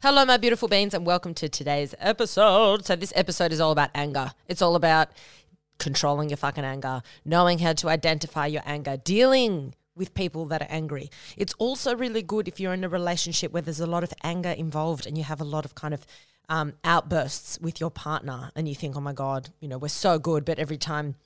[0.00, 2.86] Hello, my beautiful beans, and welcome to today's episode.
[2.86, 4.30] So, this episode is all about anger.
[4.46, 5.08] It's all about
[5.80, 10.68] controlling your fucking anger, knowing how to identify your anger, dealing with people that are
[10.70, 11.10] angry.
[11.36, 14.50] It's also really good if you're in a relationship where there's a lot of anger
[14.50, 16.06] involved and you have a lot of kind of
[16.48, 20.16] um, outbursts with your partner, and you think, oh my God, you know, we're so
[20.20, 21.16] good, but every time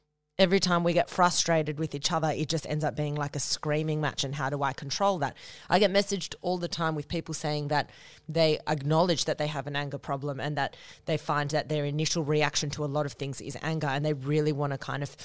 [0.43, 3.41] every time we get frustrated with each other, it just ends up being like a
[3.41, 4.25] screaming match.
[4.25, 5.37] And how do I control that?
[5.71, 7.91] I get messaged all the time with people saying that
[8.29, 12.25] they acknowledge that they have an anger problem and that they find that their initial
[12.25, 15.17] reaction to a lot of things is anger and they really want to kind of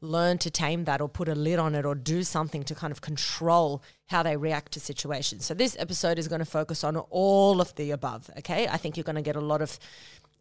[0.00, 2.90] learn to tame that or put a lid on it or do something to kind
[2.90, 5.46] of control how they react to situations.
[5.46, 8.68] So this episode is going to focus on all of the above, okay?
[8.68, 9.78] I think you're going to get a lot of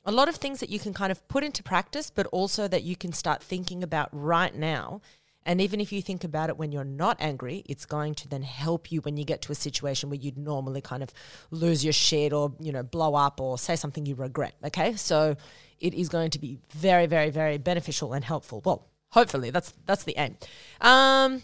[0.05, 2.84] a lot of things that you can kind of put into practice, but also that
[2.84, 5.02] you can start thinking about right now.
[5.45, 8.43] And even if you think about it when you're not angry, it's going to then
[8.43, 11.12] help you when you get to a situation where you'd normally kind of
[11.52, 14.55] lose your shit or, you know, blow up or say something you regret.
[14.63, 14.95] Okay.
[14.95, 15.35] So
[15.79, 18.62] it is going to be very, very, very beneficial and helpful.
[18.63, 20.38] Well, hopefully that's that's the aim.
[20.79, 21.43] Um,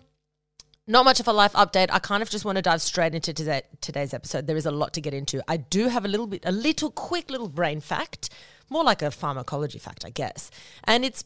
[0.90, 1.90] not much of a life update.
[1.92, 4.48] I kind of just want to dive straight into today, today's episode.
[4.48, 5.40] There is a lot to get into.
[5.48, 8.32] I do have a little bit, a little quick little brain fact,
[8.72, 10.50] more like a pharmacology fact, I guess.
[10.84, 11.26] And it's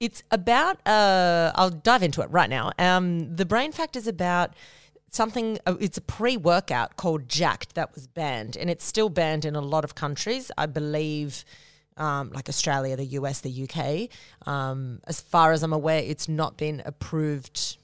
[0.00, 0.78] it's about.
[0.86, 2.72] Uh, I'll dive into it right now.
[2.78, 4.54] Um, the brain fact is about
[5.10, 5.58] something.
[5.66, 9.60] Uh, it's a pre-workout called Jack3d that was banned, and it's still banned in a
[9.60, 10.50] lot of countries.
[10.56, 11.44] I believe.
[11.98, 14.08] Um, like Australia, the US, the UK.
[14.48, 17.76] Um, as far as I'm aware, it's not been approved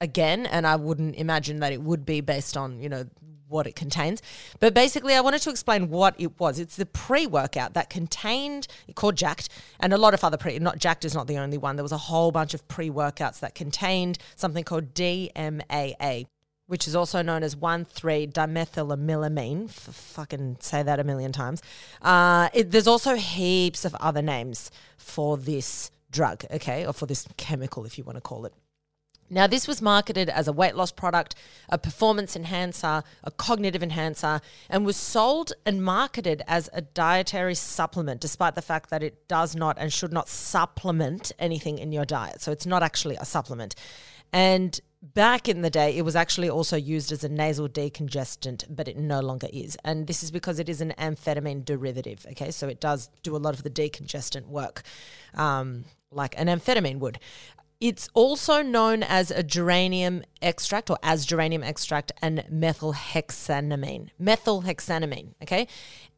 [0.00, 3.06] again, and I wouldn't imagine that it would be based on, you know,
[3.48, 4.22] what it contains.
[4.60, 6.58] But basically, I wanted to explain what it was.
[6.58, 9.48] It's the pre workout that contained, called Jack3d,
[9.80, 11.76] and a lot of other pre, not Jack3d is not the only one.
[11.76, 16.26] There was a whole bunch of pre workouts that contained something called DMAA.
[16.68, 19.66] Which is also known as 1,3 dimethylamylamine.
[19.66, 21.62] F- fucking say that a million times.
[22.02, 27.28] Uh, it, there's also heaps of other names for this drug, okay, or for this
[27.36, 28.52] chemical, if you want to call it.
[29.28, 31.34] Now, this was marketed as a weight loss product,
[31.68, 38.20] a performance enhancer, a cognitive enhancer, and was sold and marketed as a dietary supplement,
[38.20, 42.40] despite the fact that it does not and should not supplement anything in your diet.
[42.40, 43.74] So it's not actually a supplement.
[44.32, 48.88] And back in the day, it was actually also used as a nasal decongestant, but
[48.88, 49.76] it no longer is.
[49.84, 52.26] And this is because it is an amphetamine derivative.
[52.32, 54.82] Okay, so it does do a lot of the decongestant work.
[55.34, 57.18] Um, like an amphetamine would.
[57.80, 64.08] It's also known as a geranium extract or as geranium extract and methylhexanamine.
[64.20, 65.68] Methylhexanamine, okay?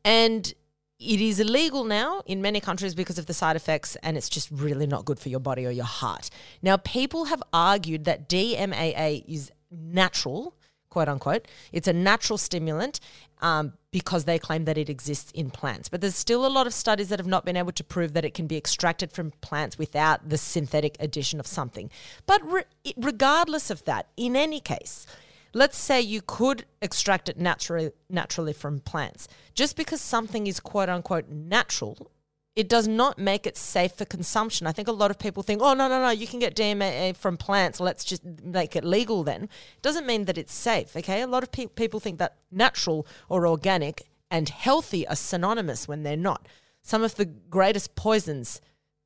[0.05, 0.55] And
[1.01, 4.51] it is illegal now in many countries because of the side effects, and it's just
[4.51, 6.31] really not good for your body or your heart.
[6.63, 10.55] Now, people have argued that DMAA is natural
[10.89, 11.47] quote unquote.
[11.73, 13.01] It's a natural stimulant
[13.41, 15.89] um, because they claim that it exists in plants.
[15.89, 18.25] But there's still a lot of studies that have not been able to prove that
[18.25, 21.91] it can be extracted from plants without the synthetic addition of something.
[22.27, 25.07] But re- regardless of that, in any case,
[25.53, 29.29] let's say you could extract it naturally naturally from plants.
[29.55, 32.11] Just because something is quote unquote natural
[32.59, 34.67] it does not make it safe for consumption.
[34.67, 37.17] I think a lot of people think, oh, no, no, no, you can get DMA
[37.17, 37.79] from plants.
[37.79, 39.49] Let's just make it legal then.
[39.81, 41.23] Doesn't mean that it's safe, okay?
[41.23, 46.03] A lot of pe- people think that natural or organic and healthy are synonymous when
[46.03, 46.49] they're not.
[46.83, 48.61] Some of the greatest poisons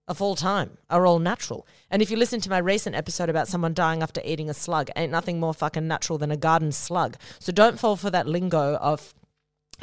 [0.09, 1.67] of all time are all natural.
[1.91, 4.89] And if you listen to my recent episode about someone dying after eating a slug,
[4.97, 7.19] ain't nothing more fucking natural than a garden slug.
[7.39, 9.13] So don't fall for that lingo of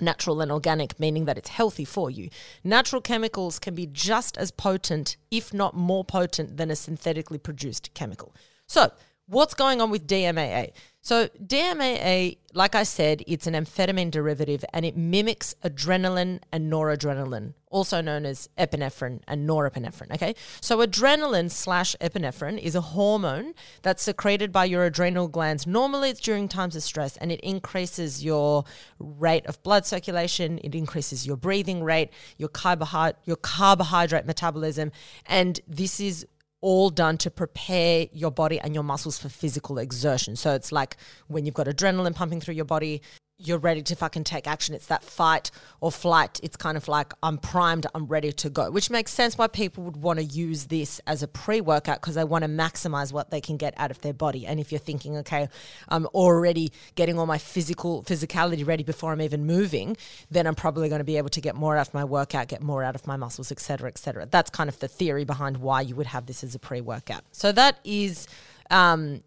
[0.01, 2.29] natural and organic, meaning that it's healthy for you.
[2.63, 7.93] Natural chemicals can be just as potent, if not more potent, than a synthetically produced
[7.93, 8.35] chemical.
[8.67, 8.91] So,
[9.29, 10.71] what's going on with DMAA?
[11.01, 17.53] So, DMAA, like I said, it's an amphetamine derivative and it mimics adrenaline and noradrenaline,
[17.71, 20.13] also known as epinephrine and norepinephrine.
[20.13, 20.35] Okay.
[20.59, 25.65] So, adrenaline slash epinephrine is a hormone that's secreted by your adrenal glands.
[25.65, 28.65] Normally, it's during times of stress and it increases your
[28.99, 34.91] rate of blood circulation, it increases your breathing rate, your, carbohydrate, your carbohydrate metabolism.
[35.25, 36.25] And this is
[36.61, 40.35] all done to prepare your body and your muscles for physical exertion.
[40.35, 40.97] So it's like
[41.27, 43.01] when you've got adrenaline pumping through your body,
[43.41, 44.75] you're ready to fucking take action.
[44.75, 45.49] It's that fight
[45.79, 46.41] or flight.
[46.43, 49.85] It's kind of like I'm primed, I'm ready to go, which makes sense why people
[49.85, 53.31] would want to use this as a pre workout because they want to maximize what
[53.31, 54.45] they can get out of their body.
[54.45, 55.47] And if you're thinking, okay,
[55.87, 59.95] I'm already getting all my physical physicality ready before I'm even moving,
[60.29, 62.61] then I'm probably going to be able to get more out of my workout, get
[62.61, 64.27] more out of my muscles, etc., etc.
[64.29, 67.23] That's kind of the theory behind why you would have this as a pre workout.
[67.31, 68.27] So that is,
[68.69, 69.21] um,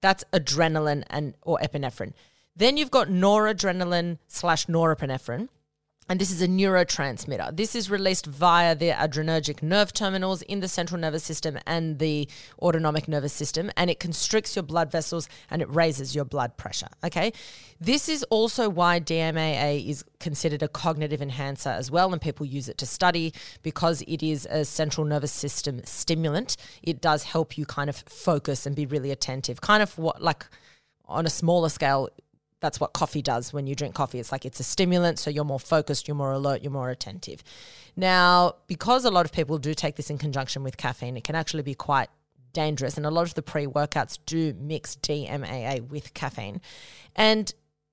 [0.00, 2.14] that's adrenaline and or epinephrine.
[2.56, 5.48] Then you've got noradrenaline slash norepinephrine.
[6.08, 7.56] And this is a neurotransmitter.
[7.56, 12.28] This is released via the adrenergic nerve terminals in the central nervous system and the
[12.60, 16.88] autonomic nervous system, and it constricts your blood vessels and it raises your blood pressure.
[17.04, 17.32] Okay.
[17.78, 22.68] This is also why DMAA is considered a cognitive enhancer as well, and people use
[22.68, 23.32] it to study
[23.62, 26.56] because it is a central nervous system stimulant.
[26.82, 30.44] It does help you kind of focus and be really attentive, kind of what, like,
[31.06, 32.08] on a smaller scale,
[32.60, 34.18] that's what coffee does when you drink coffee.
[34.18, 37.42] It's like it's a stimulant, so you're more focused, you're more alert, you're more attentive.
[37.96, 41.34] Now, because a lot of people do take this in conjunction with caffeine, it can
[41.34, 42.08] actually be quite
[42.52, 42.96] dangerous.
[42.96, 46.60] And a lot of the pre workouts do mix DMAA with caffeine.
[47.16, 47.52] And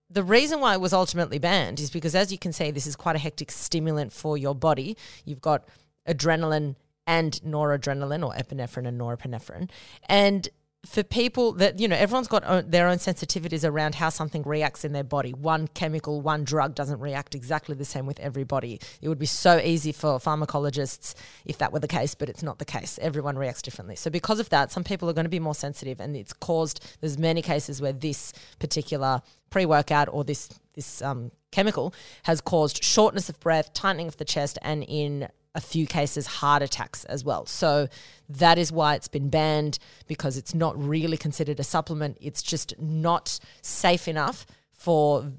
[0.10, 2.96] the reason why it was ultimately banned is because, as you can see, this is
[2.96, 4.98] quite a hectic stimulant for your body.
[5.26, 5.68] You've got
[6.08, 6.76] adrenaline
[7.06, 9.70] and noradrenaline, or epinephrine and norepinephrine.
[10.08, 10.50] And
[10.88, 14.86] for people that you know everyone's got own, their own sensitivities around how something reacts
[14.86, 15.34] in their body.
[15.34, 18.80] One chemical one drug doesn't react exactly the same with everybody.
[19.02, 21.14] It would be so easy for pharmacologists
[21.46, 22.98] if that were the case but it's not the case.
[23.02, 23.96] Everyone reacts differently.
[23.96, 26.98] So because of that some people are going to be more sensitive and it's caused
[27.02, 31.94] there's many cases where this particular pre-workout or this this um, chemical
[32.24, 36.62] has caused shortness of breath tightening of the chest and in a few cases heart
[36.62, 37.46] attacks as well.
[37.48, 37.90] So
[38.30, 42.18] that is why it's been banned because it's not really considered a supplement.
[42.22, 45.32] It's just not safe enough for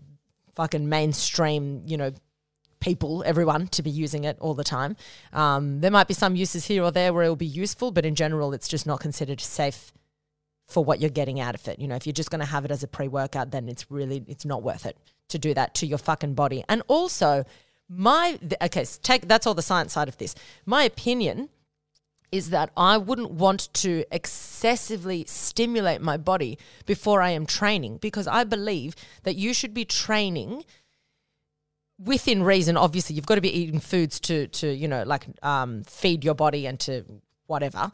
[0.52, 2.12] fucking mainstream, you know,
[2.80, 4.96] people, everyone to be using it all the time.
[5.32, 8.04] Um, there might be some uses here or there where it will be useful, but
[8.04, 9.92] in general, it's just not considered safe
[10.66, 11.78] for what you're getting out of it.
[11.78, 14.24] You know, if you're just going to have it as a pre-workout, then it's really
[14.26, 14.96] it's not worth it
[15.28, 16.64] to do that to your fucking body.
[16.68, 17.44] And also,
[17.88, 20.34] my okay, take that's all the science side of this.
[20.66, 21.48] My opinion
[22.30, 28.26] is that I wouldn't want to excessively stimulate my body before I am training because
[28.26, 30.64] I believe that you should be training
[31.98, 32.76] within reason.
[32.76, 36.34] Obviously, you've got to be eating foods to to you know like um, feed your
[36.34, 37.04] body and to
[37.46, 37.90] whatever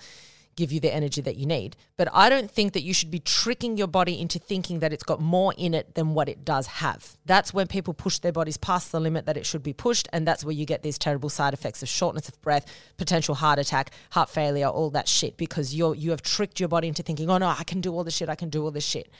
[0.57, 1.77] give you the energy that you need.
[1.97, 5.03] But I don't think that you should be tricking your body into thinking that it's
[5.03, 7.17] got more in it than what it does have.
[7.25, 10.09] That's when people push their bodies past the limit that it should be pushed.
[10.13, 12.67] And that's where you get these terrible side effects of shortness of breath,
[12.97, 16.89] potential heart attack, heart failure, all that shit, because you're, you have tricked your body
[16.89, 18.85] into thinking, oh no, I can do all this shit, I can do all this
[18.85, 19.11] shit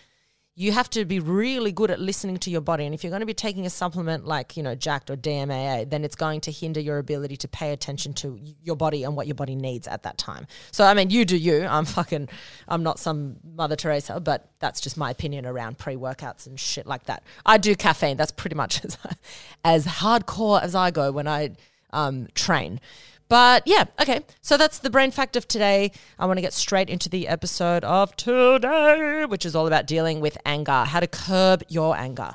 [0.57, 2.85] you have to be really good at listening to your body.
[2.85, 5.91] And if you're going to be taking a supplement like, you know, Jack3d or DMAA,
[5.91, 9.27] then it's going to hinder your ability to pay attention to your body and what
[9.27, 10.47] your body needs at that time.
[10.71, 11.65] So, I mean, you do you.
[11.65, 12.29] I'm fucking,
[12.69, 16.87] I'm not some Mother Teresa, but that's just my opinion around pre workouts and shit
[16.87, 17.25] like that.
[17.45, 18.17] I do caffeine.
[18.17, 18.97] That's pretty much as,
[19.65, 21.57] as hardcore as I go when I
[21.93, 22.81] um, train.
[23.29, 24.21] But yeah, okay.
[24.43, 25.93] So that's the brain fact of today.
[26.19, 30.21] I want to get straight into the episode of today, which is all about dealing
[30.21, 32.35] with anger, how to curb your anger.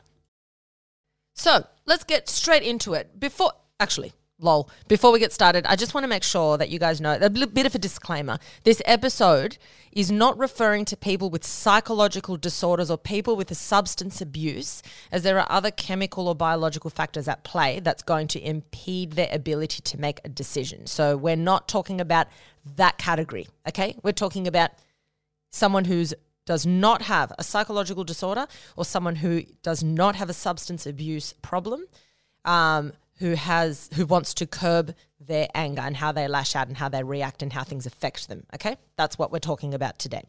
[1.35, 3.19] So let's get straight into it.
[3.19, 4.69] Before, actually, lol.
[4.87, 7.29] Before we get started, I just want to make sure that you guys know a
[7.29, 8.39] bit of a disclaimer.
[8.63, 9.57] This episode
[9.91, 14.81] is not referring to people with psychological disorders or people with a substance abuse,
[15.11, 19.29] as there are other chemical or biological factors at play that's going to impede their
[19.31, 20.87] ability to make a decision.
[20.87, 22.27] So we're not talking about
[22.75, 23.95] that category, okay?
[24.03, 24.71] We're talking about
[25.51, 26.13] someone who's
[26.45, 31.31] does not have a psychological disorder or someone who does not have a substance abuse
[31.43, 31.85] problem
[32.43, 36.77] um, who has who wants to curb their anger and how they lash out and
[36.77, 38.45] how they react and how things affect them.
[38.55, 38.77] Okay?
[38.95, 40.23] That's what we're talking about today.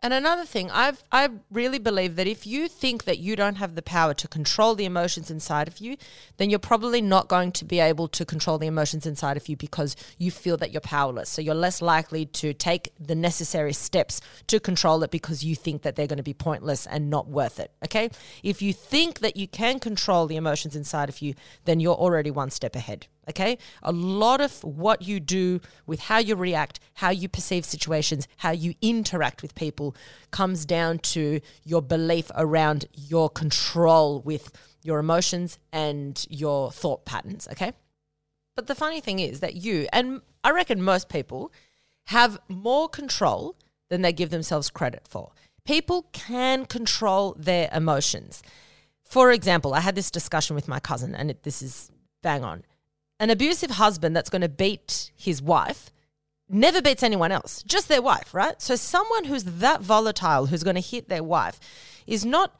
[0.00, 3.74] And another thing, I've I really believe that if you think that you don't have
[3.74, 5.96] the power to control the emotions inside of you,
[6.36, 9.56] then you're probably not going to be able to control the emotions inside of you
[9.56, 11.28] because you feel that you're powerless.
[11.28, 15.82] So you're less likely to take the necessary steps to control it because you think
[15.82, 17.72] that they're going to be pointless and not worth it.
[17.84, 18.08] Okay?
[18.44, 22.30] If you think that you can control the emotions inside of you, then you're already
[22.30, 23.08] one step ahead.
[23.28, 23.58] Okay.
[23.82, 28.52] A lot of what you do with how you react, how you perceive situations, how
[28.52, 29.94] you interact with people
[30.30, 34.50] comes down to your belief around your control with
[34.82, 37.46] your emotions and your thought patterns.
[37.52, 37.72] Okay.
[38.56, 41.52] But the funny thing is that you, and I reckon most people,
[42.06, 43.56] have more control
[43.90, 45.32] than they give themselves credit for.
[45.64, 48.42] People can control their emotions.
[49.04, 51.90] For example, I had this discussion with my cousin, and it, this is
[52.22, 52.64] bang on
[53.20, 55.90] an abusive husband that's going to beat his wife
[56.48, 58.60] never beats anyone else, just their wife, right?
[58.60, 61.60] So someone who's that volatile, who's going to hit their wife,
[62.06, 62.58] is not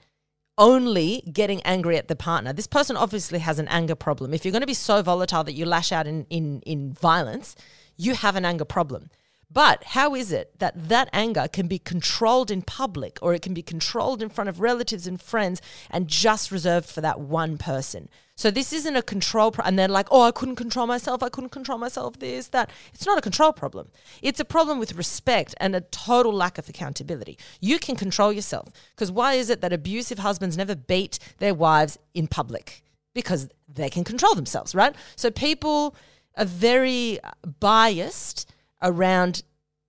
[0.59, 2.53] only getting angry at the partner.
[2.53, 4.35] This person obviously has an anger problem.
[4.35, 7.55] If you're going to be so volatile that you lash out in, in, in violence,
[7.97, 9.11] you have an anger problem.
[9.51, 13.55] But how is it that that anger can be controlled in public or it can
[13.55, 18.11] be controlled in front of relatives and friends and just reserved for that one person?
[18.37, 21.23] So this isn't a control pro- and they're like, "Oh, I couldn't control myself.
[21.23, 23.91] I couldn't control myself this that." It's not a control problem.
[24.21, 27.39] It's a problem with respect and a total lack of accountability.
[27.59, 31.99] You can control yourself because why is it that abusive husbands never beat their wives
[32.15, 32.83] in public?
[33.15, 34.95] Because they can control themselves, right?
[35.17, 35.97] So people
[36.37, 38.47] are very uh, biased
[38.83, 39.43] around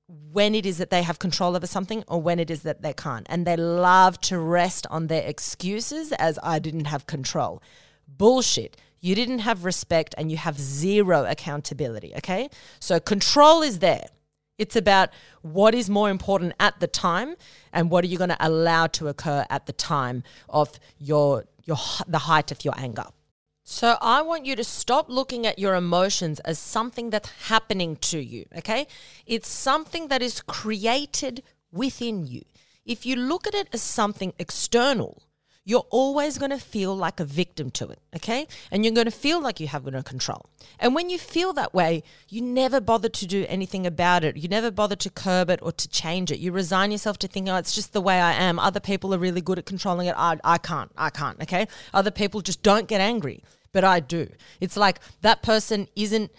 [0.08, 2.94] when it is that they have control over something or when it is that they
[2.94, 3.28] can't.
[3.30, 7.62] And they love to rest on their excuses as I didn't have control.
[8.08, 8.76] Bullshit.
[9.02, 12.50] You didn't have respect and you have zero accountability, okay?
[12.80, 14.06] So control is there.
[14.58, 15.10] It's about
[15.42, 17.36] what is more important at the time
[17.72, 21.78] and what are you going to allow to occur at the time of your your
[22.08, 23.06] the height of your anger.
[23.72, 28.18] So I want you to stop looking at your emotions as something that's happening to
[28.18, 28.88] you, okay?
[29.28, 32.42] It's something that is created within you.
[32.84, 35.22] If you look at it as something external,
[35.66, 38.48] you're always going to feel like a victim to it, okay?
[38.72, 40.48] And you're going to feel like you have no control.
[40.80, 44.36] And when you feel that way, you never bother to do anything about it.
[44.36, 46.40] You never bother to curb it or to change it.
[46.40, 48.58] You resign yourself to thinking, oh, it's just the way I am.
[48.58, 50.16] Other people are really good at controlling it.
[50.18, 50.92] I, I can't.
[50.98, 51.68] I can't, okay?
[51.94, 54.30] Other people just don't get angry, but I do.
[54.60, 56.32] It's like that person isn't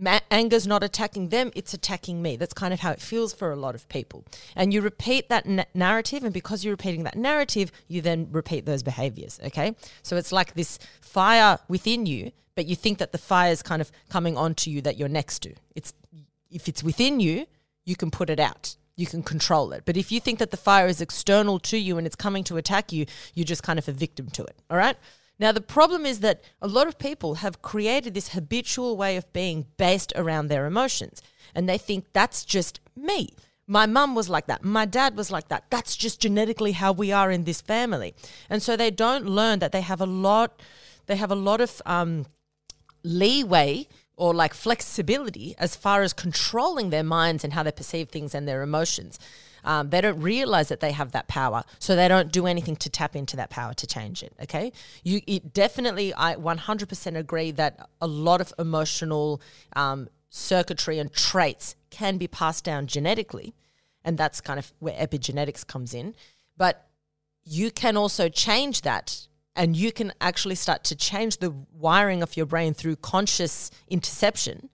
[0.00, 2.36] Ma- anger's not attacking them, it's attacking me.
[2.36, 4.24] That's kind of how it feels for a lot of people.
[4.56, 8.82] And you repeat that narrative, and because you're repeating that narrative, you then repeat those
[8.82, 9.38] behaviors.
[9.44, 9.76] Okay.
[10.02, 13.82] So it's like this fire within you, but you think that the fire is kind
[13.82, 15.52] of coming onto you that you're next to.
[15.76, 15.92] It's
[16.50, 17.46] if it's within you,
[17.84, 18.76] you can put it out.
[18.96, 19.82] You can control it.
[19.84, 22.56] But if you think that the fire is external to you and it's coming to
[22.56, 24.56] attack you, you're just kind of a victim to it.
[24.70, 24.96] All right.
[25.40, 29.32] Now, the problem is that a lot of people have created this habitual way of
[29.32, 31.22] being based around their emotions,
[31.54, 33.30] and they think that's just me.
[33.66, 34.62] My mum was like that.
[34.62, 35.64] My dad was like that.
[35.70, 38.14] That's just genetically how we are in this family.
[38.50, 40.60] And so they don't learn that they have a lot,
[41.06, 42.26] they have a lot of um,
[43.02, 48.34] leeway or like flexibility as far as controlling their minds and how they perceive things
[48.34, 49.18] and their emotions.
[49.64, 52.90] Um, they don't realize that they have that power, so they don't do anything to
[52.90, 54.32] tap into that power to change it.
[54.42, 59.40] Okay, you it definitely I 100% agree that a lot of emotional
[59.74, 63.54] um, circuitry and traits can be passed down genetically,
[64.04, 66.14] and that's kind of where epigenetics comes in.
[66.56, 66.86] But
[67.44, 69.26] you can also change that
[69.56, 74.70] and you can actually start to change the wiring of your brain through conscious interception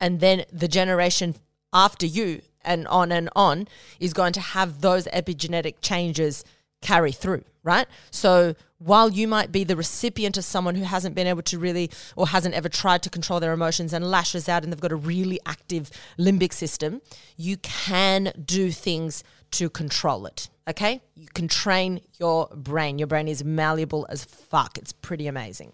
[0.00, 1.34] and then the generation
[1.72, 3.68] after you and on and on
[4.00, 6.44] is going to have those epigenetic changes
[6.80, 7.86] carry through, right?
[8.10, 11.90] So while you might be the recipient of someone who hasn't been able to really
[12.16, 14.96] or hasn't ever tried to control their emotions and lashes out and they've got a
[14.96, 17.00] really active limbic system,
[17.36, 20.48] you can do things to control it.
[20.68, 21.00] Okay?
[21.14, 22.98] You can train your brain.
[22.98, 24.76] Your brain is malleable as fuck.
[24.78, 25.72] It's pretty amazing.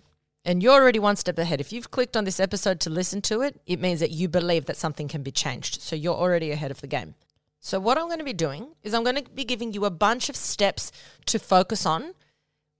[0.49, 1.61] And you're already one step ahead.
[1.61, 4.65] If you've clicked on this episode to listen to it, it means that you believe
[4.65, 5.83] that something can be changed.
[5.83, 7.17] So you're already ahead of the game.
[7.61, 9.91] So, what I'm going to be doing is I'm going to be giving you a
[9.91, 10.91] bunch of steps
[11.27, 12.15] to focus on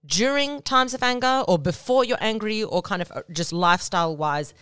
[0.03, 4.55] during times of anger or before you're angry or kind of uh, just lifestyle wise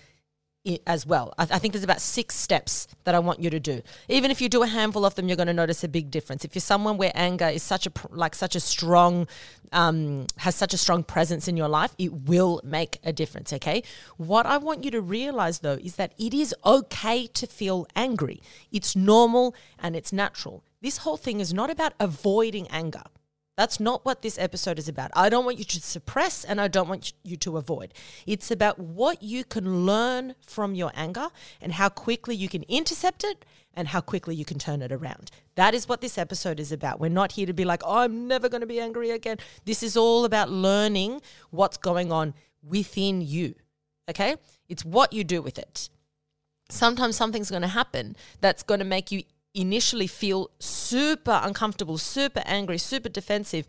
[0.85, 1.33] as well.
[1.37, 3.81] I, think there's about six steps that I want you to do.
[4.07, 6.43] Even if you do a handful of them, you're going to notice a big difference.
[6.43, 9.27] If you're someone where anger is such a like such a strong
[9.71, 13.53] um, has such a strong presence in your life, it will make a difference.
[13.53, 13.83] Okay.
[14.17, 18.41] What I want you to realize though is that it is okay to feel angry.
[18.71, 20.63] It's normal and it's natural.
[20.81, 23.03] This whole thing is not about avoiding anger.
[23.57, 25.09] That's not what this episode is about.
[25.15, 27.91] I don't want you to suppress and I don't want you to avoid.
[28.27, 33.23] It's about what you can learn from your anger and how quickly you can intercept
[33.23, 35.31] it and how quickly you can turn it around.
[35.55, 36.99] That is what this episode is about.
[36.99, 39.37] We're not here to be like, oh, I'm never going to be angry again.
[39.65, 43.55] This is all about learning what's going on within you.
[44.07, 44.35] Okay?
[44.69, 45.89] It's what you do with it.
[46.69, 49.23] Sometimes something's going to happen that's going to make you
[49.57, 53.65] initially feel super uncomfortable, super angry, super defensive.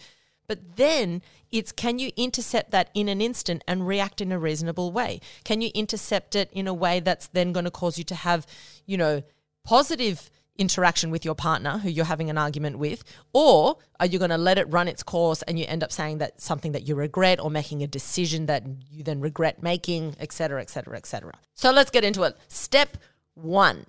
[0.46, 4.92] But then it's can you intercept that in an instant and react in a reasonable
[4.92, 5.20] way?
[5.44, 8.46] Can you intercept it in a way that's then going to cause you to have,
[8.86, 9.22] you know,
[9.64, 13.04] positive interaction with your partner who you're having an argument with?
[13.32, 16.18] Or are you going to let it run its course and you end up saying
[16.18, 20.32] that something that you regret or making a decision that you then regret making, et
[20.32, 21.34] cetera, et cetera, et cetera?
[21.54, 22.36] So let's get into it.
[22.48, 22.96] Step
[23.34, 23.86] one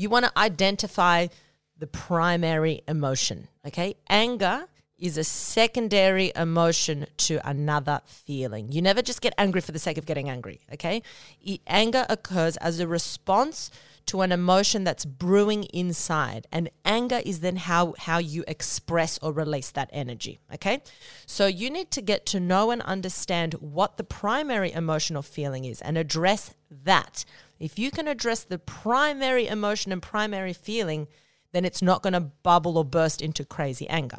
[0.00, 1.26] you want to identify
[1.78, 3.94] the primary emotion, okay?
[4.08, 4.66] Anger
[4.98, 8.70] is a secondary emotion to another feeling.
[8.72, 11.02] You never just get angry for the sake of getting angry, okay?
[11.66, 13.70] anger occurs as a response
[14.06, 16.46] to an emotion that's brewing inside.
[16.52, 20.82] And anger is then how, how you express or release that energy, okay?
[21.26, 25.80] So you need to get to know and understand what the primary emotional feeling is
[25.80, 27.24] and address that.
[27.58, 31.08] If you can address the primary emotion and primary feeling,
[31.52, 34.18] then it's not going to bubble or burst into crazy anger.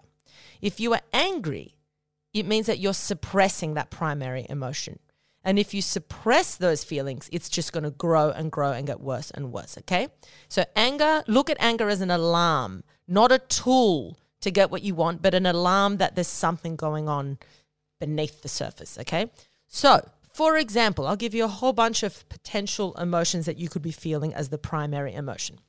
[0.61, 1.75] If you are angry,
[2.33, 4.99] it means that you're suppressing that primary emotion.
[5.43, 8.99] And if you suppress those feelings, it's just going to grow and grow and get
[8.99, 9.77] worse and worse.
[9.79, 10.07] Okay.
[10.47, 14.93] So, anger, look at anger as an alarm, not a tool to get what you
[14.93, 17.39] want, but an alarm that there's something going on
[17.99, 18.99] beneath the surface.
[18.99, 19.31] Okay.
[19.67, 23.81] So, for example, I'll give you a whole bunch of potential emotions that you could
[23.81, 25.59] be feeling as the primary emotion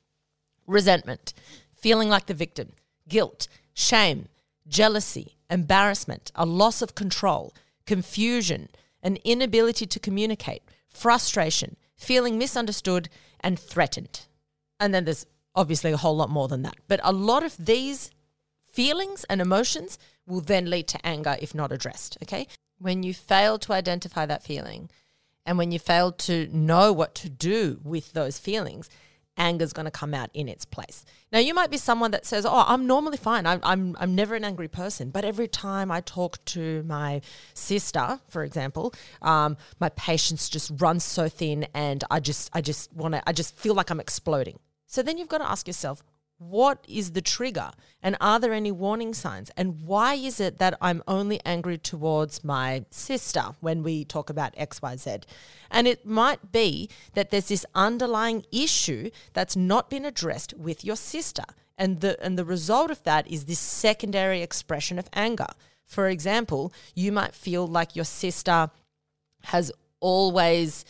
[0.65, 1.33] resentment,
[1.75, 2.71] feeling like the victim,
[3.07, 4.29] guilt, shame,
[4.67, 7.53] jealousy, embarrassment, a loss of control,
[7.85, 8.69] confusion,
[9.03, 14.25] an inability to communicate, frustration, feeling misunderstood, and threatened.
[14.79, 16.75] And then there's obviously a whole lot more than that.
[16.87, 18.09] But a lot of these
[18.65, 22.17] feelings and emotions will then lead to anger if not addressed.
[22.23, 22.47] Okay.
[22.79, 24.89] When you fail to identify that feeling
[25.45, 28.89] and when you fail to know what to do with those feelings,
[29.37, 31.05] anger is going to come out in its place.
[31.31, 33.45] Now, you might be someone that says, Oh, I'm normally fine.
[33.45, 35.09] I'm, I'm, I'm never an angry person.
[35.09, 37.21] But every time I talk to my
[37.53, 42.93] sister, for example, um, my patience just runs so thin and I just, I just
[42.93, 44.59] want to, I just feel like I'm exploding.
[44.87, 46.03] So then you've got to ask yourself,
[46.49, 47.71] what is the trigger?
[48.01, 49.49] And are there any warning signs?
[49.55, 54.55] And why is it that i'm only angry towards my sister when we talk about
[54.55, 55.23] xyz
[55.71, 60.95] and it might be that there's this underlying issue that's not been addressed with your
[60.95, 61.43] sister.
[61.77, 65.47] And the and the result of that is this secondary expression of anger.
[65.85, 68.69] For example you might feel like your sister
[69.45, 70.85] has always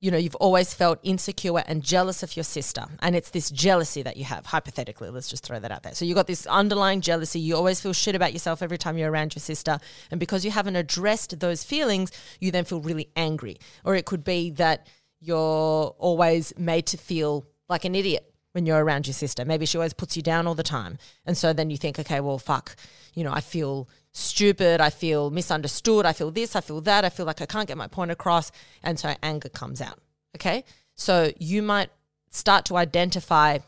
[0.00, 2.84] you know, you've always felt insecure and jealous of your sister.
[3.00, 5.10] And it's this jealousy that you have, hypothetically.
[5.10, 5.94] Let's just throw that out there.
[5.94, 7.40] So you've got this underlying jealousy.
[7.40, 9.80] You always feel shit about yourself every time you're around your sister.
[10.10, 13.58] And because you haven't addressed those feelings, you then feel really angry.
[13.84, 14.86] Or it could be that
[15.20, 19.44] you're always made to feel like an idiot when you're around your sister.
[19.44, 20.98] Maybe she always puts you down all the time.
[21.26, 22.76] And so then you think, okay, well, fuck,
[23.14, 27.08] you know, I feel stupid, I feel misunderstood, I feel this, I feel that, I
[27.08, 28.50] feel like I can't get my point across.
[28.82, 29.98] And so anger comes out.
[30.36, 30.64] Okay.
[30.94, 31.90] So you might
[32.30, 33.58] start to identify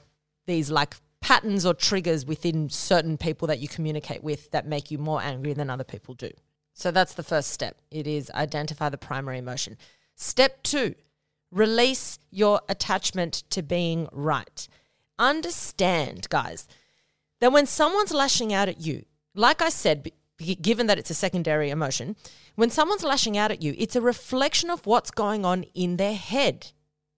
[0.47, 4.99] these like patterns or triggers within certain people that you communicate with that make you
[4.99, 6.31] more angry than other people do.
[6.73, 7.77] So that's the first step.
[7.91, 9.77] It is identify the primary emotion.
[10.17, 10.95] Step two,
[11.51, 14.67] release your attachment to being right.
[15.19, 16.67] Understand, guys,
[17.41, 20.11] that when someone's lashing out at you, like I said,
[20.61, 22.17] given that it's a secondary emotion,
[22.55, 26.15] when someone's lashing out at you, it's a reflection of what's going on in their
[26.15, 26.73] head.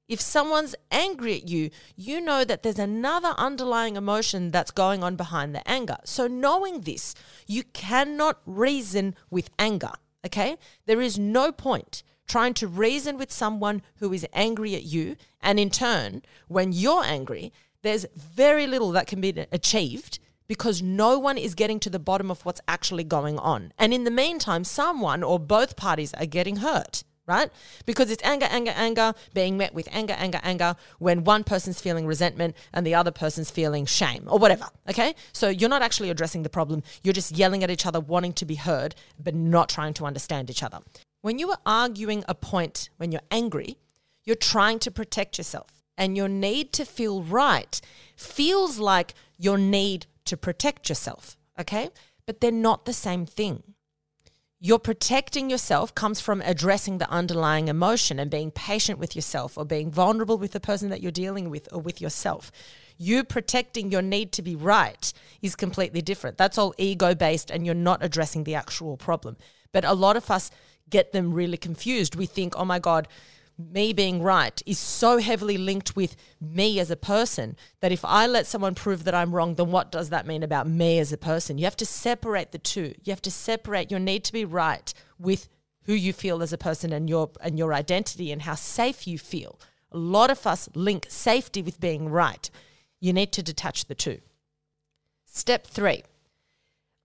[0.09, 5.17] If someone's angry at you, you know that there's another underlying emotion that's going on
[5.17, 5.97] behind the anger.
[6.05, 7.15] So, knowing this,
[7.47, 9.93] you cannot reason with anger,
[10.27, 10.57] okay?
[10.87, 15.17] There is no point trying to reason with someone who is angry at you.
[15.41, 20.19] And in turn, when you're angry, there's very little that can be achieved
[20.53, 23.73] because no one is getting to the bottom of what's actually going on.
[23.79, 27.51] And in the meantime, someone or both parties are getting hurt, right?
[27.87, 32.07] Because it's anger, anger, anger being met with anger, anger, anger when one person's feeling
[32.07, 35.15] resentment and the other person's feeling shame or whatever, okay?
[35.33, 36.83] So you're not actually addressing the problem.
[37.03, 40.51] You're just yelling at each other, wanting to be heard, but not trying to understand
[40.51, 40.81] each other.
[41.23, 43.79] When you are arguing a point, when you're angry,
[44.23, 45.83] you're trying to protect yourself.
[45.97, 47.81] And your need to feel right
[48.17, 51.91] feels like your need to protect yourself, okay?
[52.27, 53.63] But they're not the same thing.
[54.65, 59.65] You're protecting yourself comes from addressing the underlying emotion and being patient with yourself or
[59.65, 62.53] being vulnerable with the person that you're dealing with or with yourself.
[62.97, 66.39] You protecting your need to be right is completely different.
[66.39, 69.37] That's all ego based and you're not addressing the actual problem.
[69.73, 70.53] But a lot of us
[70.89, 72.15] get them really confused.
[72.15, 73.09] We think, oh my God,
[73.71, 78.27] me being right is so heavily linked with me as a person that if I
[78.27, 81.19] let someone prove that I'm wrong, then what does that mean about me as a
[81.19, 81.59] person?
[81.59, 82.95] You have to separate the two.
[83.05, 85.49] You have to separate your need to be right with
[85.85, 89.19] who you feel as a person and your and your identity and how safe you
[89.19, 89.61] feel.
[89.91, 92.51] A lot of us link safety with being right.
[93.01, 94.21] You need to detach the two.
[95.27, 96.05] Step 3.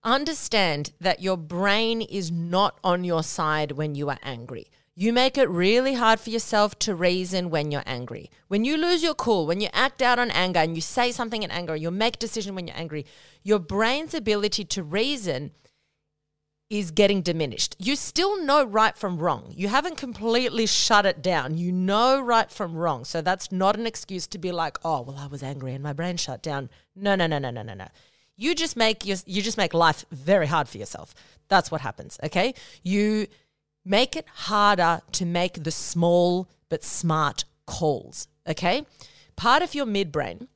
[0.04, 4.68] Understand that your brain is not on your side when you are angry.
[5.00, 8.32] You make it really hard for yourself to reason when you're angry.
[8.48, 11.44] When you lose your cool, when you act out on anger and you say something
[11.44, 13.06] in anger, you make a decision when you're angry,
[13.44, 15.52] your brain's ability to reason
[16.68, 17.76] is getting diminished.
[17.78, 19.52] You still know right from wrong.
[19.54, 21.58] You haven't completely shut it down.
[21.58, 23.04] You know right from wrong.
[23.04, 25.92] So that's not an excuse to be like, "Oh, well I was angry and my
[25.92, 27.86] brain shut down." No, no, no, no, no, no, no.
[28.36, 31.14] You just make your, you just make life very hard for yourself.
[31.46, 32.54] That's what happens, okay?
[32.82, 33.28] You
[33.88, 38.84] make it harder to make the small but smart calls, okay?
[39.36, 40.48] Part of your midbrain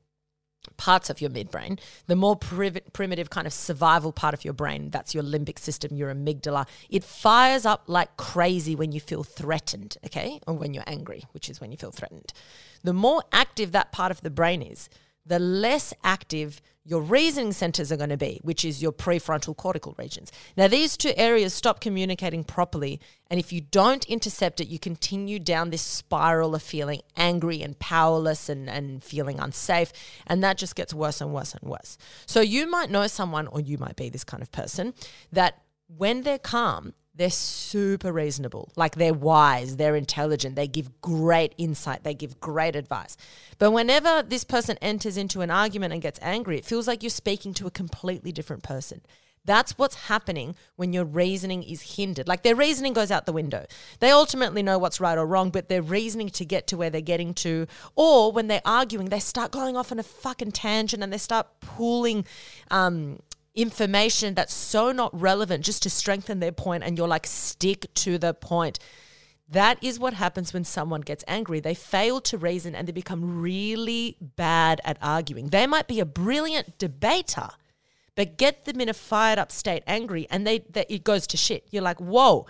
[0.77, 5.15] parts of your midbrain, the more primitive kind of survival part of your brain, that's
[5.15, 10.41] your limbic system, your amygdala, it fires up like crazy when you feel threatened, okay?
[10.47, 12.33] Or when you're angry, which is when you feel threatened.
[12.85, 14.89] The more active that part of the brain is,
[15.25, 19.95] the less active your reasoning centers are going to be, which is your prefrontal cortical
[19.99, 20.33] regions.
[20.57, 23.01] Now, these two areas stop communicating properly.
[23.31, 27.79] And if you don't intercept it, you continue down this spiral of feeling angry and
[27.79, 29.93] powerless and, and feeling unsafe.
[30.27, 31.99] And that just gets worse and worse and worse.
[32.27, 34.93] So, you might know someone, or you might be this kind of person,
[35.31, 38.71] that when they're calm, they're super reasonable.
[38.77, 43.17] Like they're wise, they're intelligent, they give great insight, they give great advice.
[43.59, 47.11] But whenever this person enters into an argument and gets angry, it feels like you're
[47.11, 49.03] speaking to a completely different person.
[49.45, 52.29] That's what's happening when your reasoning is hindered.
[52.29, 53.67] Like their reasoning goes out the window.
[53.99, 57.01] They ultimately know what's right or wrong, but their reasoning to get to where they're
[57.01, 61.13] getting to, or when they're arguing, they start going off on a fucking tangent and
[61.13, 62.25] they start pulling
[62.71, 63.19] um,
[63.55, 68.17] information that's so not relevant just to strengthen their point and you're like stick to
[68.19, 68.79] the point
[69.53, 71.61] that is what happens when someone gets angry.
[71.61, 75.49] They fail to reason and they become really bad at arguing.
[75.49, 77.49] They might be a brilliant debater,
[78.15, 81.37] but get them in a fired up state angry and they, they it goes to
[81.37, 81.67] shit.
[81.71, 82.47] You're like, whoa,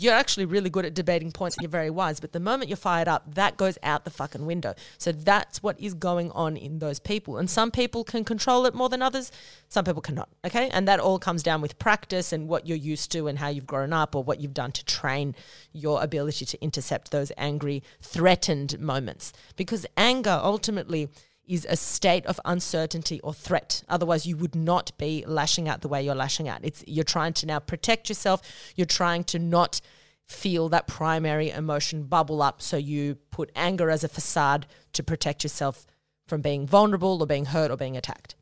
[0.00, 2.20] you're actually really good at debating points and you're very wise.
[2.20, 4.74] But the moment you're fired up, that goes out the fucking window.
[4.96, 7.36] So that's what is going on in those people.
[7.36, 9.30] And some people can control it more than others,
[9.68, 10.30] some people cannot.
[10.44, 10.70] Okay.
[10.70, 13.66] And that all comes down with practice and what you're used to and how you've
[13.66, 15.34] grown up or what you've done to train
[15.72, 19.32] your ability to intercept those angry, threatened moments.
[19.56, 21.10] Because anger ultimately
[21.50, 23.82] is a state of uncertainty or threat.
[23.88, 26.60] Otherwise, you would not be lashing out the way you're lashing out.
[26.62, 28.40] It's you're trying to now protect yourself.
[28.76, 29.80] You're trying to not
[30.26, 32.62] feel that primary emotion bubble up.
[32.62, 35.86] So you put anger as a facade to protect yourself
[36.28, 38.36] from being vulnerable or being hurt or being attacked.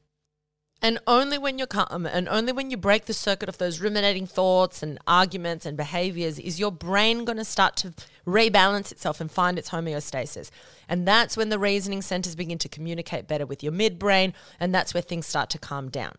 [0.80, 4.26] And only when you're calm and only when you break the circuit of those ruminating
[4.26, 7.94] thoughts and arguments and behaviors is your brain going to start to
[8.28, 10.50] rebalance itself and find its homeostasis.
[10.88, 14.32] And that's when the reasoning centers begin to communicate better with your midbrain.
[14.60, 16.14] And that's where things start to calm down.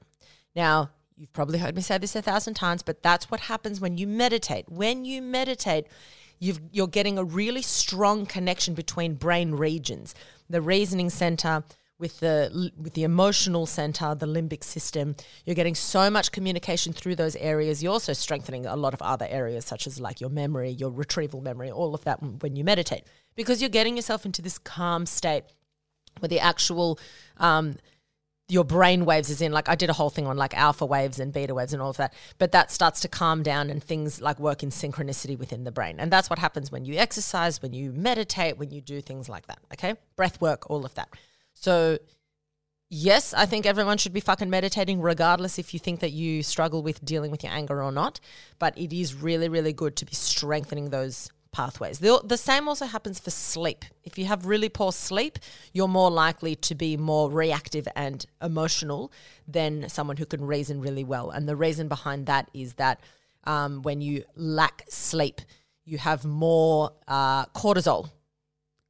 [0.55, 3.97] Now, you've probably heard me say this a thousand times, but that's what happens when
[3.97, 4.69] you meditate.
[4.69, 5.87] When you meditate,
[6.39, 10.15] you are getting a really strong connection between brain regions.
[10.49, 11.63] The reasoning center,
[11.99, 15.15] with the with the emotional center, the limbic system.
[15.45, 17.83] You're getting so much communication through those areas.
[17.83, 21.41] You're also strengthening a lot of other areas, such as like your memory, your retrieval
[21.41, 23.03] memory, all of that when you meditate,
[23.35, 25.43] because you're getting yourself into this calm state
[26.19, 26.97] where the actual
[27.37, 27.75] um,
[28.49, 31.19] your brain waves is in like I did a whole thing on like alpha waves
[31.19, 34.19] and beta waves and all of that but that starts to calm down and things
[34.19, 37.73] like work in synchronicity within the brain and that's what happens when you exercise when
[37.73, 41.09] you meditate when you do things like that okay breath work all of that
[41.59, 41.97] so,
[42.89, 46.81] yes, I think everyone should be fucking meditating, regardless if you think that you struggle
[46.81, 48.21] with dealing with your anger or not.
[48.59, 51.99] But it is really, really good to be strengthening those pathways.
[51.99, 53.83] The, the same also happens for sleep.
[54.05, 55.37] If you have really poor sleep,
[55.73, 59.11] you're more likely to be more reactive and emotional
[59.45, 61.29] than someone who can reason really well.
[61.29, 63.01] And the reason behind that is that
[63.43, 65.41] um, when you lack sleep,
[65.83, 68.11] you have more uh, cortisol,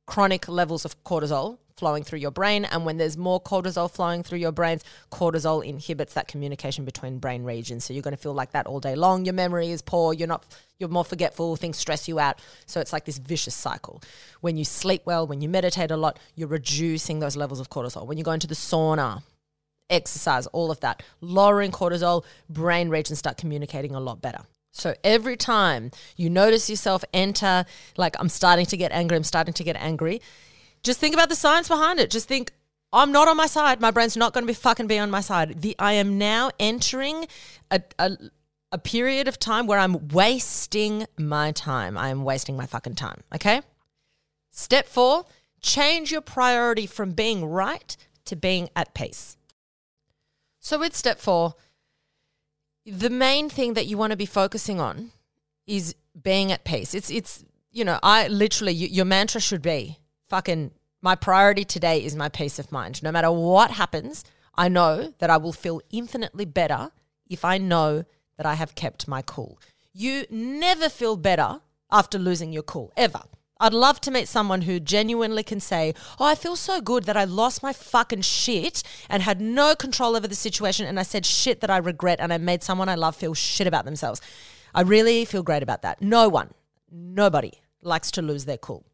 [0.06, 2.66] chronic levels of cortisol flowing through your brain.
[2.66, 7.44] And when there's more cortisol flowing through your brains, cortisol inhibits that communication between brain
[7.44, 7.86] regions.
[7.86, 9.26] So you're going to feel like that all day long.
[9.26, 10.14] Your memory is poor.
[10.14, 10.46] You're not,
[10.78, 11.56] you're more forgetful.
[11.56, 12.40] Things stress you out.
[12.66, 14.02] So it's like this vicious cycle.
[14.42, 18.06] When you sleep well, when you meditate a lot, you're reducing those levels of cortisol.
[18.06, 19.24] When you go into the sauna,
[19.90, 24.42] exercise, all of that, lowering cortisol, brain regions start communicating a lot better.
[24.72, 27.66] So every time you notice yourself enter,
[27.98, 30.22] like, I'm starting to get angry, I'm starting to get angry,
[30.84, 32.10] just think about the science behind it.
[32.10, 32.52] Just think,
[32.92, 33.80] I'm not on my side.
[33.80, 35.62] My brain's not going to be fucking be on my side.
[35.62, 37.28] The I am now entering
[37.70, 38.18] a, a
[38.72, 41.98] a period of time where I'm wasting my time.
[41.98, 43.22] I am wasting my fucking time.
[43.34, 43.62] Okay.
[44.52, 45.26] Step four:
[45.62, 49.38] change your priority from being right to being at peace.
[50.60, 51.56] So with step four,
[52.86, 55.12] the main thing that you want to be focusing on
[55.68, 56.94] is being at peace.
[56.94, 62.04] It's it's you know I literally you, your mantra should be fucking my priority today
[62.04, 63.02] is my peace of mind.
[63.02, 64.24] No matter what happens,
[64.56, 66.92] I know that I will feel infinitely better
[67.28, 68.06] if I know
[68.38, 69.60] that I have kept my cool.
[69.94, 71.62] You never feel better
[71.92, 73.22] after losing your cool, ever.
[73.62, 77.18] I'd love to meet someone who genuinely can say, Oh, I feel so good that
[77.18, 81.26] I lost my fucking shit and had no control over the situation and I said
[81.26, 84.22] shit that I regret and I made someone I love feel shit about themselves.
[84.74, 86.02] I really feel great about that.
[86.02, 86.54] No one,
[86.90, 88.86] nobody likes to lose their cool.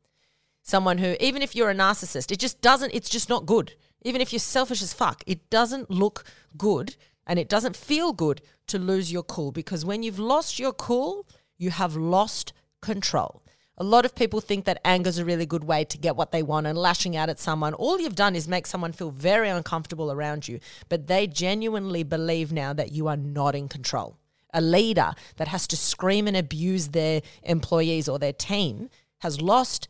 [0.68, 3.76] Someone who, even if you're a narcissist, it just doesn't, it's just not good.
[4.02, 6.24] Even if you're selfish as fuck, it doesn't look
[6.58, 6.96] good
[7.28, 11.28] and it doesn't feel good to lose your cool because when you've lost your cool,
[11.56, 12.52] you have lost
[12.82, 13.44] control.
[13.78, 16.32] A lot of people think that anger is a really good way to get what
[16.32, 17.76] they want and lashing out at someone.
[17.76, 22.52] All you've done is make someone feel very uncomfortable around you, but they genuinely believe
[22.52, 24.18] now that you are not in control.
[24.52, 29.88] A leader that has to scream and abuse their employees or their team has lost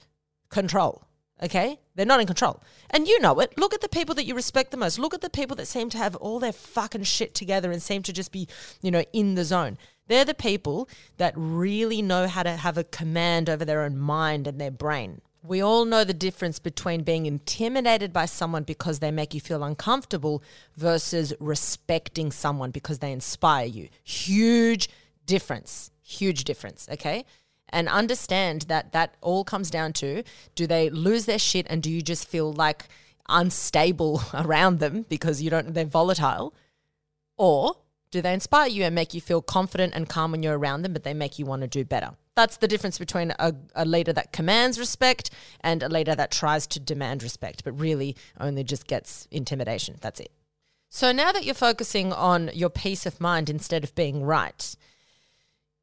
[0.55, 1.03] control.
[1.43, 1.79] Okay?
[1.95, 2.63] They're not in control.
[2.89, 3.57] And you know it.
[3.57, 4.97] Look at the people that you respect the most.
[4.97, 8.01] Look at the people that seem to have all their fucking shit together and seem
[8.03, 8.47] to just be,
[8.81, 9.77] you know, in the zone.
[10.07, 10.87] They're the people
[11.17, 15.21] that really know how to have a command over their own mind and their brain.
[15.43, 19.63] We all know the difference between being intimidated by someone because they make you feel
[19.63, 20.41] uncomfortable
[20.75, 23.89] versus respecting someone because they inspire you.
[24.03, 24.89] Huge
[25.25, 25.91] difference.
[26.01, 26.87] Huge difference.
[26.91, 27.25] Okay
[27.69, 30.23] and understand that that all comes down to
[30.55, 32.85] do they lose their shit and do you just feel like
[33.29, 36.53] unstable around them because you don't they're volatile?
[37.37, 37.77] Or
[38.11, 40.93] do they inspire you and make you feel confident and calm when you're around them
[40.93, 42.11] but they make you want to do better?
[42.35, 45.29] That's the difference between a, a leader that commands respect
[45.61, 49.97] and a leader that tries to demand respect but really only just gets intimidation.
[50.01, 50.31] That's it.
[50.89, 54.75] So now that you're focusing on your peace of mind instead of being right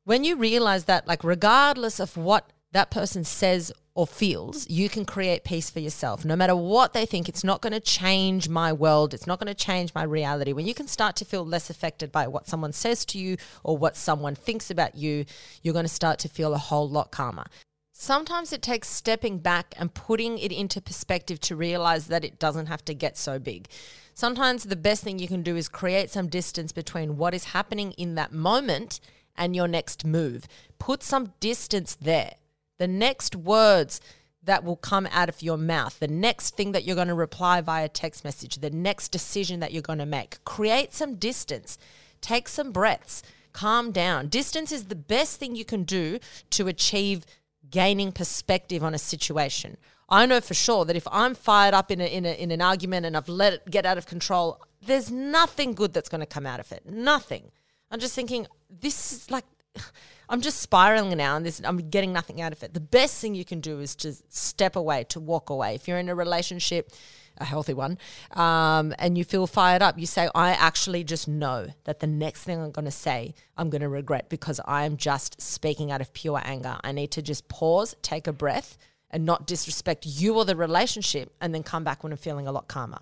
[0.05, 5.05] when you realize that, like, regardless of what that person says or feels, you can
[5.05, 6.25] create peace for yourself.
[6.25, 9.13] No matter what they think, it's not going to change my world.
[9.13, 10.53] It's not going to change my reality.
[10.53, 13.77] When you can start to feel less affected by what someone says to you or
[13.77, 15.27] what someone thinks about you,
[15.63, 17.47] you're going to start to feel a whole lot calmer.
[17.93, 22.67] Sometimes it takes stepping back and putting it into perspective to realize that it doesn't
[22.67, 23.69] have to get so big.
[24.15, 27.93] Sometimes the best thing you can do is create some distance between what is happening
[27.93, 28.99] in that moment
[29.37, 30.47] and your next move.
[30.79, 32.35] Put some distance there.
[32.79, 34.01] The next words
[34.43, 37.61] that will come out of your mouth, the next thing that you're going to reply
[37.61, 40.43] via text message, the next decision that you're going to make.
[40.45, 41.79] Create some distance.
[42.21, 43.23] Take some breaths.
[43.53, 44.29] Calm down.
[44.29, 46.19] Distance is the best thing you can do
[46.51, 47.25] to achieve
[47.71, 49.77] gaining perspective on a situation.
[50.09, 52.61] I know for sure that if I'm fired up in, a, in, a, in an
[52.61, 56.27] argument and I've let it get out of control, there's nothing good that's going to
[56.27, 56.85] come out of it.
[56.85, 57.51] Nothing.
[57.93, 58.47] I'm just thinking,
[58.81, 59.45] this is like,
[60.29, 62.73] I'm just spiraling now and this, I'm getting nothing out of it.
[62.73, 65.75] The best thing you can do is to step away, to walk away.
[65.75, 66.91] If you're in a relationship,
[67.37, 67.99] a healthy one,
[68.31, 72.45] um, and you feel fired up, you say, I actually just know that the next
[72.45, 76.15] thing I'm going to say, I'm going to regret because I'm just speaking out of
[76.15, 76.79] pure anger.
[76.83, 78.79] I need to just pause, take a breath,
[79.11, 82.53] and not disrespect you or the relationship, and then come back when I'm feeling a
[82.53, 83.01] lot calmer.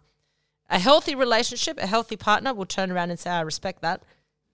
[0.68, 4.02] A healthy relationship, a healthy partner will turn around and say, I respect that.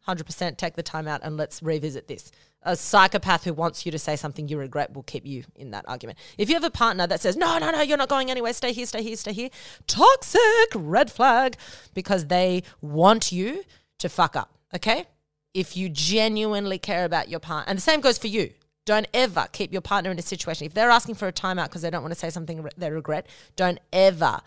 [0.07, 2.31] 100% take the time out and let's revisit this.
[2.63, 5.85] A psychopath who wants you to say something you regret will keep you in that
[5.89, 6.19] argument.
[6.37, 8.73] If you have a partner that says, no, no, no, you're not going anywhere, stay
[8.73, 9.51] here, stay here, stay here,
[9.87, 10.41] toxic,
[10.75, 11.57] red flag,
[11.95, 13.65] because they want you
[13.99, 15.07] to fuck up, okay?
[15.55, 18.53] If you genuinely care about your partner, and the same goes for you.
[18.85, 20.65] Don't ever keep your partner in a situation.
[20.65, 23.27] If they're asking for a timeout because they don't want to say something they regret,
[23.57, 24.41] don't ever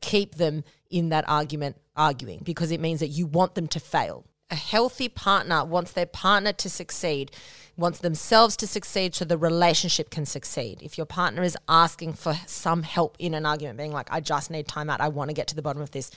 [0.00, 4.24] keep them in that argument arguing because it means that you want them to fail
[4.50, 7.30] a healthy partner wants their partner to succeed,
[7.76, 10.82] wants themselves to succeed so the relationship can succeed.
[10.82, 14.50] If your partner is asking for some help in an argument, being like, I just
[14.50, 16.10] need time out, I want to get to the bottom of this,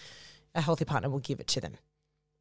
[0.56, 1.76] a healthy partner will give it to them.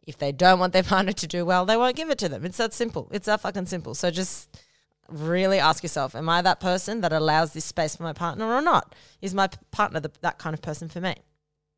[0.07, 2.45] If they don't want their partner to do well, they won't give it to them.
[2.45, 3.09] It's that simple.
[3.11, 3.95] It's that fucking simple.
[3.95, 4.49] So just
[5.09, 8.63] really ask yourself, am I that person that allows this space for my partner or
[8.63, 8.95] not?
[9.21, 11.17] Is my partner the, that kind of person for me?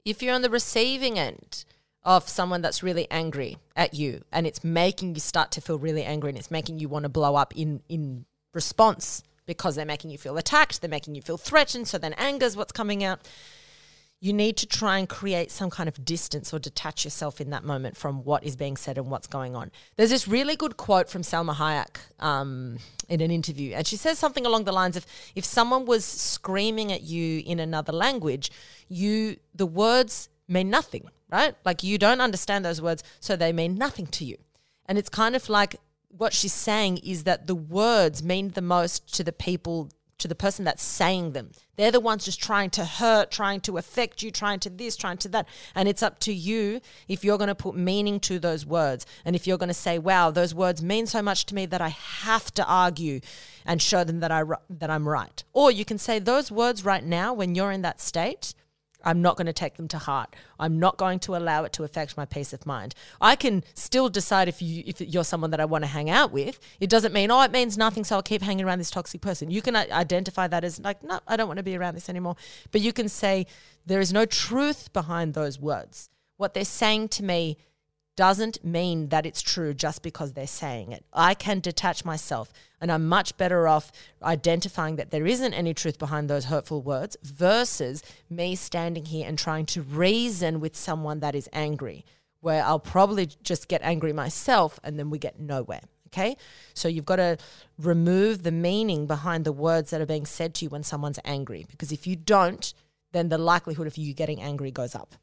[0.05, 1.65] If you're on the receiving end,
[2.05, 6.03] of someone that's really angry at you and it's making you start to feel really
[6.03, 10.11] angry and it's making you want to blow up in in response because they're making
[10.11, 13.21] you feel attacked, they're making you feel threatened, so then anger's what's coming out.
[14.21, 17.65] You need to try and create some kind of distance or detach yourself in that
[17.65, 19.73] moment from what is being said and what's going on.
[19.97, 24.21] There's this really good quote from Salma Hayek um, in an interview, and she says
[24.21, 28.53] something along the lines of if someone was screaming at you in another language,
[28.89, 31.57] you the words mean nothing right?
[31.65, 34.37] Like you don't understand those words, so they mean nothing to you.
[34.87, 35.77] And it's kind of like
[36.09, 39.89] what she's saying is that the words mean the most to the people
[40.19, 41.51] to the person that's saying them.
[41.75, 45.17] They're the ones just trying to hurt, trying to affect you, trying to this, trying
[45.19, 45.49] to that.
[45.75, 49.05] And it's up to you if you're going to put meaning to those words.
[49.25, 51.81] And if you're going to say, wow, those words mean so much to me that
[51.81, 53.19] I have to argue
[53.67, 55.43] and show them that, I, that I'm right.
[55.53, 58.55] Or you can say those words right now when you're in that state
[59.05, 60.35] I'm not going to take them to heart.
[60.59, 62.95] I'm not going to allow it to affect my peace of mind.
[63.21, 66.33] I can still decide if you if you're someone that I want to hang out
[66.33, 66.59] with.
[66.81, 69.51] It doesn't mean oh it means nothing, so I'll keep hanging around this toxic person.
[69.51, 72.09] You can uh, identify that as like no, I don't want to be around this
[72.09, 72.37] anymore.
[72.71, 73.47] But you can say
[73.87, 76.11] there is no truth behind those words.
[76.37, 77.59] What they're saying to me
[78.17, 81.05] doesn't mean that it's true just because they're saying it.
[81.13, 83.91] I can detach myself and I'm much better off
[84.23, 89.39] identifying that there isn't any truth behind those hurtful words versus me standing here and
[89.39, 92.05] trying to reason with someone that is angry,
[92.41, 95.81] where I'll probably just get angry myself and then we get nowhere.
[96.09, 96.37] Okay.
[96.75, 97.39] So you've got to
[97.79, 101.65] remove the meaning behind the words that are being said to you when someone's angry.
[101.71, 102.75] Because if you don't,
[103.13, 105.15] then the likelihood of you getting angry goes up.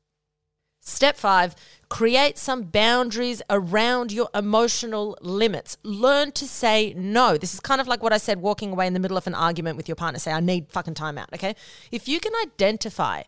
[0.82, 1.56] Step five,
[1.89, 5.78] create some boundaries around your emotional limits.
[5.84, 7.38] Learn to say no.
[7.38, 9.36] This is kind of like what I said walking away in the middle of an
[9.36, 10.20] argument with your partner.
[10.20, 11.30] Say, I need fucking time out.
[11.34, 11.56] Okay.
[11.92, 13.24] If you can identify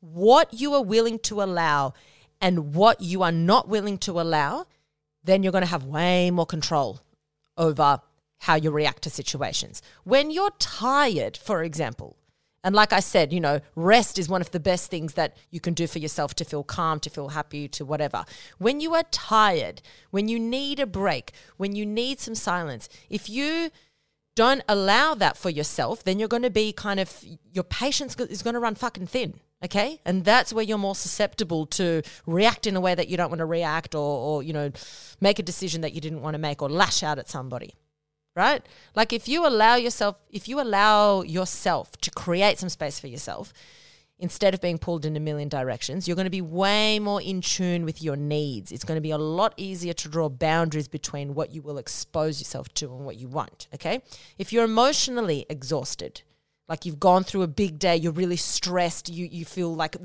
[0.00, 1.94] what you are willing to allow
[2.40, 4.66] and what you are not willing to allow,
[5.24, 7.00] then you're going to have way more control
[7.56, 8.00] over
[8.40, 9.80] how you react to situations.
[10.02, 12.16] When you're tired, for example,
[12.64, 15.58] and like I said, you know, rest is one of the best things that you
[15.58, 18.24] can do for yourself to feel calm, to feel happy, to whatever.
[18.58, 23.28] When you are tired, when you need a break, when you need some silence, if
[23.28, 23.70] you
[24.36, 28.42] don't allow that for yourself, then you're going to be kind of, your patience is
[28.42, 29.40] going to run fucking thin.
[29.64, 30.00] Okay.
[30.04, 33.38] And that's where you're more susceptible to react in a way that you don't want
[33.38, 34.72] to react or, or you know,
[35.20, 37.74] make a decision that you didn't want to make or lash out at somebody
[38.34, 38.64] right?
[38.94, 43.52] Like if you allow yourself, if you allow yourself to create some space for yourself,
[44.18, 47.40] instead of being pulled in a million directions, you're going to be way more in
[47.40, 48.70] tune with your needs.
[48.70, 52.40] It's going to be a lot easier to draw boundaries between what you will expose
[52.40, 53.66] yourself to and what you want.
[53.74, 54.00] Okay.
[54.38, 56.22] If you're emotionally exhausted,
[56.68, 59.96] like you've gone through a big day, you're really stressed, you, you feel like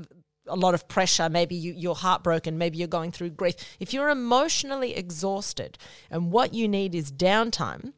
[0.48, 3.54] a lot of pressure, maybe you, you're heartbroken, maybe you're going through grief.
[3.78, 5.78] If you're emotionally exhausted
[6.10, 7.92] and what you need is downtime,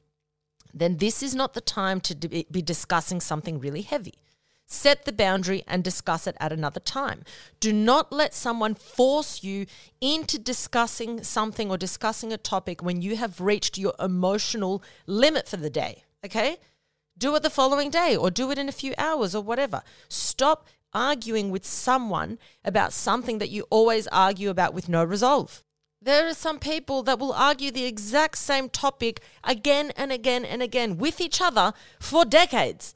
[0.73, 4.15] then this is not the time to be discussing something really heavy.
[4.73, 7.25] Set the boundary and discuss it at another time.
[7.59, 9.67] Do not let someone force you
[10.01, 15.57] into discussing something or discussing a topic when you have reached your emotional limit for
[15.57, 16.05] the day.
[16.25, 16.59] Okay?
[17.19, 19.83] Do it the following day or do it in a few hours or whatever.
[20.09, 25.65] Stop arguing with someone about something that you always argue about with no resolve.
[26.03, 30.63] There are some people that will argue the exact same topic again and again and
[30.63, 32.95] again with each other for decades.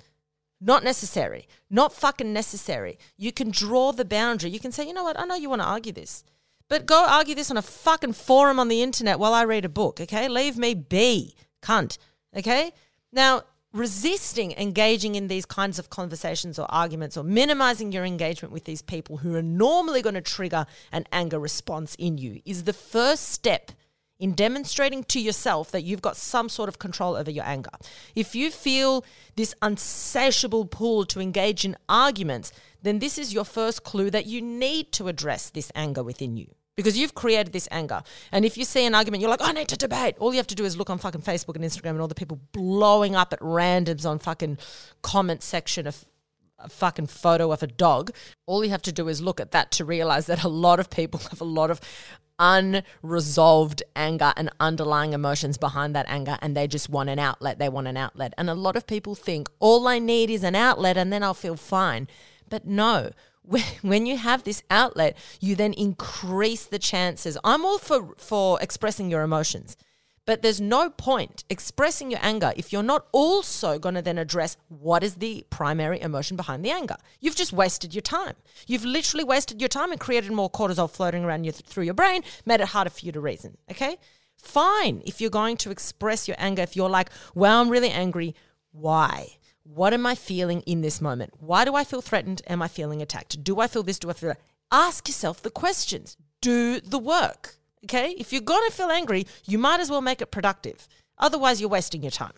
[0.58, 1.46] Not necessary.
[1.68, 2.98] Not fucking necessary.
[3.18, 4.50] You can draw the boundary.
[4.50, 6.24] You can say, you know what, I know you want to argue this,
[6.68, 9.68] but go argue this on a fucking forum on the internet while I read a
[9.68, 10.26] book, okay?
[10.26, 11.98] Leave me be, cunt,
[12.34, 12.72] okay?
[13.12, 13.42] Now,
[13.74, 18.80] resisting engaging in these kinds of conversations or arguments or minimizing your engagement with these
[18.80, 23.28] people who are normally going to trigger an anger response in you is the first
[23.30, 23.72] step
[24.20, 27.70] in demonstrating to yourself that you've got some sort of control over your anger.
[28.14, 33.82] If you feel this unsatiable pull to engage in arguments, then this is your first
[33.82, 38.02] clue that you need to address this anger within you because you've created this anger.
[38.32, 40.16] And if you see an argument, you're like, oh, I need to debate.
[40.18, 42.14] All you have to do is look on fucking Facebook and Instagram and all the
[42.14, 44.58] people blowing up at randoms on fucking
[45.02, 46.04] comment section of
[46.58, 48.10] a fucking photo of a dog.
[48.46, 50.90] All you have to do is look at that to realize that a lot of
[50.90, 51.80] people have a lot of
[52.38, 57.58] unresolved anger and underlying emotions behind that anger and they just want an outlet.
[57.58, 58.34] They want an outlet.
[58.36, 61.34] And a lot of people think all I need is an outlet and then I'll
[61.34, 62.08] feel fine.
[62.48, 63.10] But no,
[63.82, 67.36] when you have this outlet, you then increase the chances.
[67.44, 69.76] I'm all for, for expressing your emotions,
[70.26, 74.56] but there's no point expressing your anger if you're not also going to then address
[74.68, 76.96] what is the primary emotion behind the anger.
[77.20, 78.34] You've just wasted your time.
[78.66, 81.94] You've literally wasted your time and created more cortisol floating around you th- through your
[81.94, 83.58] brain, made it harder for you to reason.
[83.70, 83.98] Okay?
[84.38, 88.34] Fine if you're going to express your anger, if you're like, well, I'm really angry.
[88.72, 89.36] Why?
[89.64, 91.32] What am I feeling in this moment?
[91.40, 92.42] Why do I feel threatened?
[92.46, 93.42] Am I feeling attacked?
[93.42, 93.98] Do I feel this?
[93.98, 94.40] Do I feel that?
[94.70, 96.16] Ask yourself the questions.
[96.42, 97.56] Do the work.
[97.84, 98.14] Okay?
[98.18, 100.86] If you're going to feel angry, you might as well make it productive.
[101.18, 102.34] Otherwise, you're wasting your time.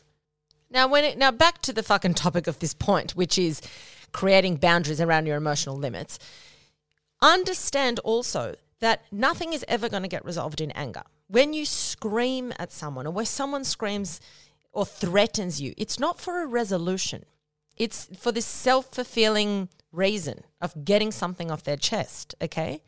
[0.70, 3.60] Now, when it, now back to the fucking topic of this point, which is
[4.12, 6.18] creating boundaries around your emotional limits.
[7.20, 11.02] Understand also that nothing is ever going to get resolved in anger.
[11.28, 14.20] When you scream at someone or where someone screams
[14.76, 17.24] or threatens you, it's not for a resolution.
[17.78, 22.82] It's for this self fulfilling reason of getting something off their chest, okay?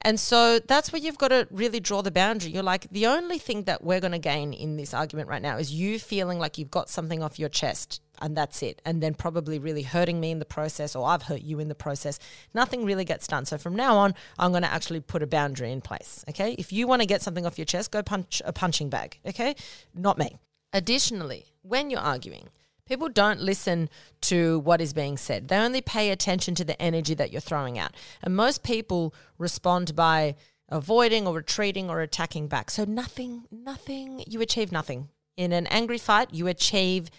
[0.00, 2.52] And so that's where you've got to really draw the boundary.
[2.52, 5.58] You're like, the only thing that we're going to gain in this argument right now
[5.58, 8.80] is you feeling like you've got something off your chest and that's it.
[8.84, 11.74] And then probably really hurting me in the process or I've hurt you in the
[11.74, 12.18] process.
[12.54, 13.44] Nothing really gets done.
[13.44, 16.24] So from now on, I'm going to actually put a boundary in place.
[16.28, 16.52] Okay.
[16.58, 19.18] If you want to get something off your chest, go punch a punching bag.
[19.26, 19.56] Okay.
[19.94, 20.38] Not me.
[20.72, 22.50] Additionally, when you're arguing,
[22.88, 23.90] People don't listen
[24.22, 25.48] to what is being said.
[25.48, 27.94] They only pay attention to the energy that you're throwing out.
[28.22, 30.36] And most people respond by
[30.70, 32.70] avoiding or retreating or attacking back.
[32.70, 35.08] So nothing, nothing, you achieve nothing.
[35.36, 37.10] In an angry fight, you achieve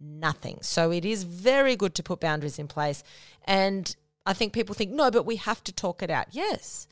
[0.00, 0.58] nothing.
[0.62, 3.04] So it is very good to put boundaries in place.
[3.44, 3.94] And
[4.24, 6.28] I think people think, no, but we have to talk it out.
[6.30, 6.86] Yes,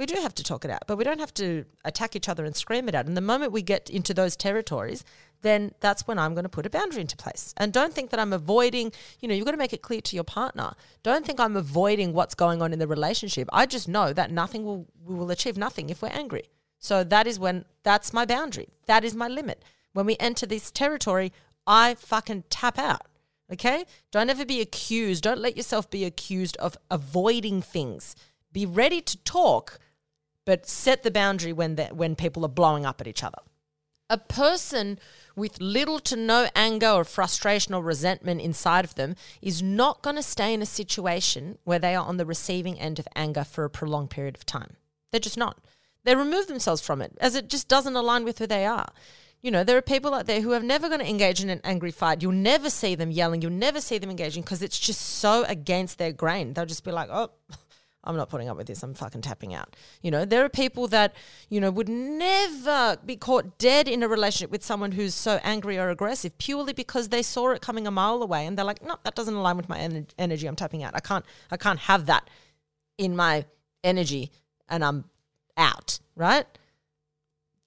[0.00, 2.46] we do have to talk it out, but we don't have to attack each other
[2.46, 3.04] and scream it out.
[3.04, 5.04] And the moment we get into those territories,
[5.42, 7.52] then that's when I'm going to put a boundary into place.
[7.58, 10.16] And don't think that I'm avoiding, you know, you've got to make it clear to
[10.16, 10.72] your partner.
[11.02, 13.46] Don't think I'm avoiding what's going on in the relationship.
[13.52, 16.44] I just know that nothing will, we will achieve nothing if we're angry.
[16.78, 18.70] So that is when, that's my boundary.
[18.86, 19.62] That is my limit.
[19.92, 21.30] When we enter this territory,
[21.66, 23.02] I fucking tap out.
[23.52, 23.84] Okay?
[24.12, 25.24] Don't ever be accused.
[25.24, 28.16] Don't let yourself be accused of avoiding things.
[28.50, 29.78] Be ready to talk,
[30.44, 33.38] but set the boundary when, that when people are blowing up at each other.
[34.08, 34.98] A person
[35.36, 40.16] with little to no anger or frustration or resentment inside of them is not going
[40.16, 43.64] to stay in a situation where they are on the receiving end of anger for
[43.64, 44.76] a prolonged period of time.
[45.12, 45.58] They're just not.
[46.04, 48.88] They remove themselves from it as it just doesn't align with who they are.
[49.42, 51.62] You know, there are people out there who are never going to engage in an
[51.64, 52.20] angry fight.
[52.20, 53.40] You'll never see them yelling.
[53.40, 56.52] You'll never see them engaging because it's just so against their grain.
[56.52, 57.30] They'll just be like, oh,
[58.02, 58.82] I'm not putting up with this.
[58.82, 59.76] I'm fucking tapping out.
[60.02, 61.14] You know, there are people that,
[61.48, 65.78] you know, would never be caught dead in a relationship with someone who's so angry
[65.78, 68.96] or aggressive purely because they saw it coming a mile away and they're like, no,
[69.04, 70.46] that doesn't align with my en- energy.
[70.46, 70.94] I'm tapping out.
[70.94, 72.28] I can't, I can't have that
[72.96, 73.44] in my
[73.84, 74.30] energy
[74.68, 75.04] and I'm
[75.56, 76.46] out, right?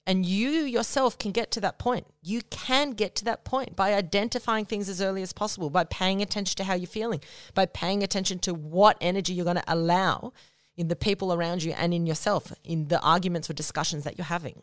[0.06, 2.08] And you yourself can get to that point.
[2.22, 6.22] You can get to that point by identifying things as early as possible, by paying
[6.22, 7.22] attention to how you're feeling,
[7.54, 10.34] by paying attention to what energy you're going to allow
[10.76, 14.26] in the people around you and in yourself, in the arguments or discussions that you're
[14.26, 14.62] having.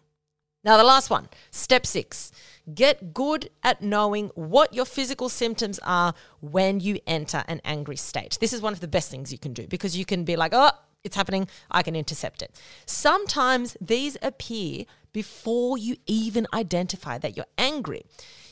[0.63, 2.33] Now, the last one, step six
[2.75, 8.37] get good at knowing what your physical symptoms are when you enter an angry state.
[8.41, 10.53] This is one of the best things you can do because you can be like,
[10.55, 10.71] oh,
[11.03, 12.61] it's happening, I can intercept it.
[12.85, 18.05] Sometimes these appear before you even identify that you're angry.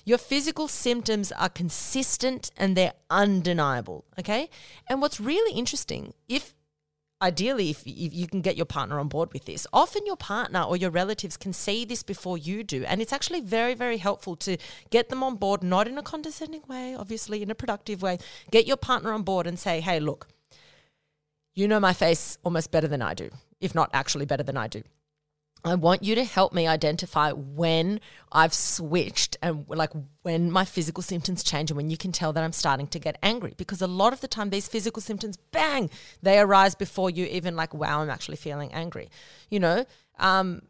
[0.04, 4.48] Your physical symptoms are consistent and they're undeniable, okay?
[4.88, 6.54] And what's really interesting, if
[7.20, 10.76] ideally if, you can get your partner on board with this often your partner or
[10.76, 14.56] your relatives can see this before you do and it's actually very very helpful to
[14.90, 18.18] get them on board not in a condescending way obviously in a productive way
[18.50, 20.28] get your partner on board and say hey look
[21.54, 23.28] you know my face almost better than i do
[23.60, 24.82] if not actually better than i do
[25.68, 28.00] I want you to help me identify when
[28.32, 29.90] I've switched and like
[30.22, 33.18] when my physical symptoms change and when you can tell that I'm starting to get
[33.22, 33.54] angry.
[33.56, 35.90] Because a lot of the time, these physical symptoms, bang,
[36.22, 39.10] they arise before you even like, wow, I'm actually feeling angry.
[39.50, 39.84] You know,
[40.18, 40.62] um,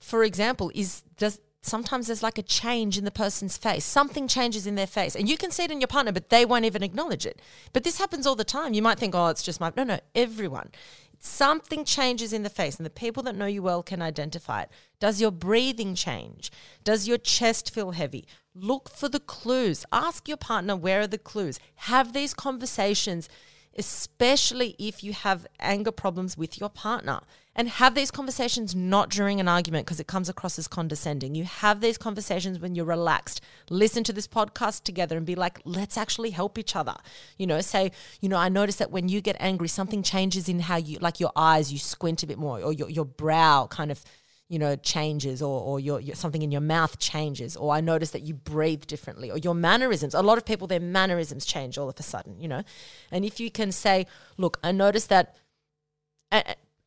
[0.00, 3.84] for example, is does sometimes there's like a change in the person's face.
[3.84, 5.14] Something changes in their face.
[5.14, 7.40] And you can see it in your partner, but they won't even acknowledge it.
[7.72, 8.72] But this happens all the time.
[8.72, 9.72] You might think, oh, it's just my.
[9.76, 10.70] No, no, everyone.
[11.18, 14.70] Something changes in the face, and the people that know you well can identify it.
[15.00, 16.50] Does your breathing change?
[16.84, 18.26] Does your chest feel heavy?
[18.54, 19.84] Look for the clues.
[19.92, 21.58] Ask your partner where are the clues.
[21.76, 23.28] Have these conversations,
[23.76, 27.20] especially if you have anger problems with your partner
[27.56, 31.34] and have these conversations not during an argument because it comes across as condescending.
[31.34, 33.40] You have these conversations when you're relaxed.
[33.70, 36.94] Listen to this podcast together and be like, let's actually help each other.
[37.38, 40.60] You know, say, you know, I notice that when you get angry, something changes in
[40.60, 43.90] how you, like your eyes, you squint a bit more, or your, your brow kind
[43.90, 44.04] of
[44.48, 48.12] you know, changes or, or your, your, something in your mouth changes, or I notice
[48.12, 50.14] that you breathe differently, or your mannerisms.
[50.14, 52.62] A lot of people, their mannerisms change all of a sudden, you know.
[53.10, 55.34] And if you can say, look, I notice that,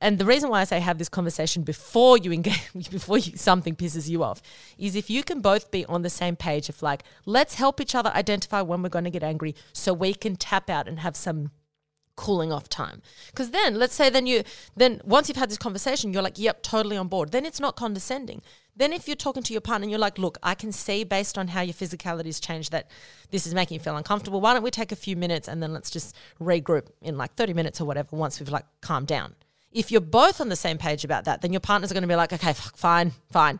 [0.01, 3.75] and the reason why I say have this conversation before you engage, before you, something
[3.75, 4.41] pisses you off,
[4.77, 7.95] is if you can both be on the same page of like, let's help each
[7.95, 11.15] other identify when we're going to get angry, so we can tap out and have
[11.15, 11.51] some
[12.15, 13.01] cooling off time.
[13.27, 14.43] Because then, let's say, then you,
[14.75, 17.31] then once you've had this conversation, you're like, yep, totally on board.
[17.31, 18.41] Then it's not condescending.
[18.75, 21.37] Then if you're talking to your partner and you're like, look, I can see based
[21.37, 22.89] on how your physicality has changed that
[23.31, 24.41] this is making you feel uncomfortable.
[24.41, 27.53] Why don't we take a few minutes and then let's just regroup in like 30
[27.53, 29.35] minutes or whatever once we've like calmed down.
[29.71, 32.07] If you're both on the same page about that, then your partner's are going to
[32.07, 33.59] be like, okay, fuck, fine, fine,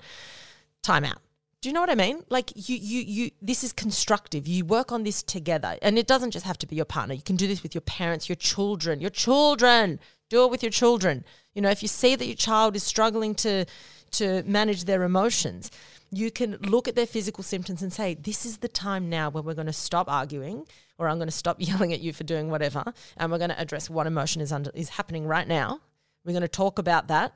[0.81, 1.19] time out.
[1.61, 2.23] Do you know what I mean?
[2.29, 3.31] Like you, you, you.
[3.41, 4.47] This is constructive.
[4.47, 7.13] You work on this together, and it doesn't just have to be your partner.
[7.13, 9.99] You can do this with your parents, your children, your children.
[10.29, 11.25] Do it with your children.
[11.53, 13.65] You know, if you see that your child is struggling to
[14.11, 15.69] to manage their emotions,
[16.11, 19.43] you can look at their physical symptoms and say, "This is the time now where
[19.43, 20.65] we're going to stop arguing,
[20.97, 23.59] or I'm going to stop yelling at you for doing whatever, and we're going to
[23.59, 25.81] address what emotion is under is happening right now.
[26.23, 27.33] We're going to talk about that."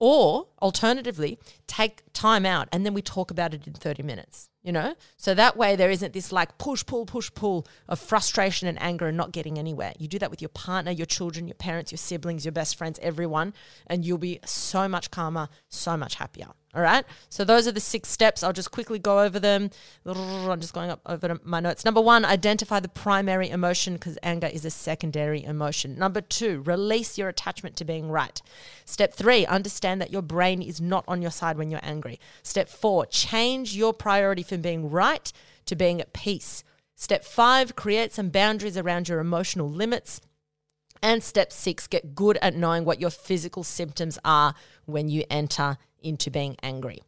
[0.00, 4.70] Or alternatively, take time out and then we talk about it in 30 minutes, you
[4.70, 4.94] know?
[5.16, 9.08] So that way there isn't this like push, pull, push, pull of frustration and anger
[9.08, 9.94] and not getting anywhere.
[9.98, 13.00] You do that with your partner, your children, your parents, your siblings, your best friends,
[13.02, 13.54] everyone,
[13.88, 16.50] and you'll be so much calmer, so much happier.
[16.74, 17.04] All right.
[17.30, 18.42] So those are the six steps.
[18.42, 19.70] I'll just quickly go over them.
[20.04, 21.82] I'm just going up over my notes.
[21.84, 25.98] Number one, identify the primary emotion because anger is a secondary emotion.
[25.98, 28.42] Number two, release your attachment to being right.
[28.84, 32.20] Step three, understand that your brain is not on your side when you're angry.
[32.42, 35.32] Step four, change your priority from being right
[35.64, 36.64] to being at peace.
[36.94, 40.20] Step five, create some boundaries around your emotional limits.
[41.00, 44.54] And step six, get good at knowing what your physical symptoms are
[44.84, 47.02] when you enter into being angry.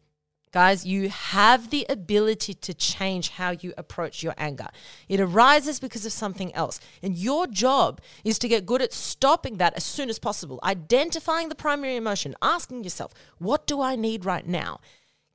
[0.52, 4.66] Guys, you have the ability to change how you approach your anger.
[5.08, 6.80] It arises because of something else.
[7.04, 11.50] And your job is to get good at stopping that as soon as possible, identifying
[11.50, 14.80] the primary emotion, asking yourself, what do I need right now?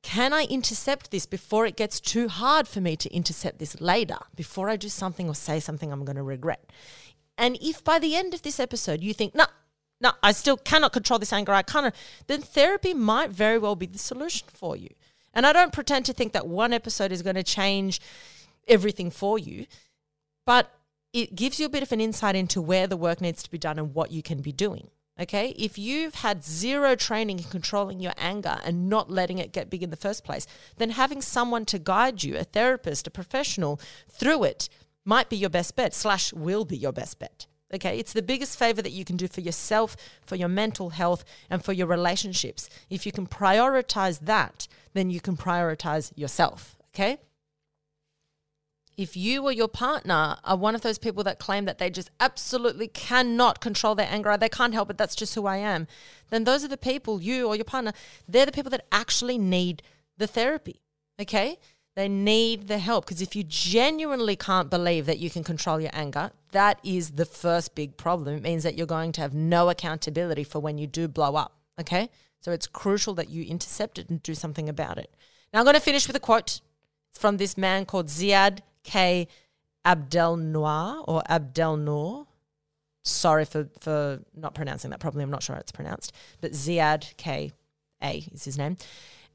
[0.02, 4.18] Can I intercept this before it gets too hard for me to intercept this later,
[4.36, 6.70] before I do something or say something I'm going to regret?
[7.38, 9.50] And if by the end of this episode you think, no, nah,
[10.00, 11.94] no, I still cannot control this anger, I can't,
[12.26, 14.90] then therapy might very well be the solution for you.
[15.32, 18.00] And I don't pretend to think that one episode is going to change
[18.68, 19.66] everything for you,
[20.44, 20.72] but
[21.12, 23.58] it gives you a bit of an insight into where the work needs to be
[23.58, 24.88] done and what you can be doing.
[25.18, 25.54] Okay.
[25.56, 29.82] If you've had zero training in controlling your anger and not letting it get big
[29.82, 33.80] in the first place, then having someone to guide you, a therapist, a professional,
[34.10, 34.68] through it
[35.06, 37.46] might be your best bet, slash, will be your best bet.
[37.74, 41.24] Okay, it's the biggest favor that you can do for yourself, for your mental health,
[41.50, 42.70] and for your relationships.
[42.88, 46.76] If you can prioritize that, then you can prioritize yourself.
[46.94, 47.18] Okay.
[48.96, 52.10] If you or your partner are one of those people that claim that they just
[52.18, 55.86] absolutely cannot control their anger, they can't help it, that's just who I am,
[56.30, 57.92] then those are the people, you or your partner,
[58.26, 59.82] they're the people that actually need
[60.16, 60.80] the therapy.
[61.20, 61.58] Okay.
[61.96, 65.90] They need the help because if you genuinely can't believe that you can control your
[65.94, 68.36] anger, that is the first big problem.
[68.36, 71.54] It means that you're going to have no accountability for when you do blow up.
[71.80, 72.10] Okay.
[72.40, 75.10] So it's crucial that you intercept it and do something about it.
[75.52, 76.60] Now I'm going to finish with a quote
[77.12, 79.26] from this man called Ziad K.
[79.84, 82.26] Abdel Noir or Abdel Noor.
[83.04, 85.24] Sorry for, for not pronouncing that properly.
[85.24, 87.52] I'm not sure how it's pronounced, but Ziad K.
[88.02, 88.76] A is his name.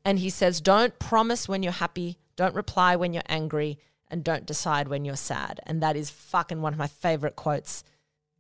[0.05, 3.78] And he says, Don't promise when you're happy, don't reply when you're angry,
[4.10, 5.60] and don't decide when you're sad.
[5.68, 7.84] And that is fucking one of my favorite quotes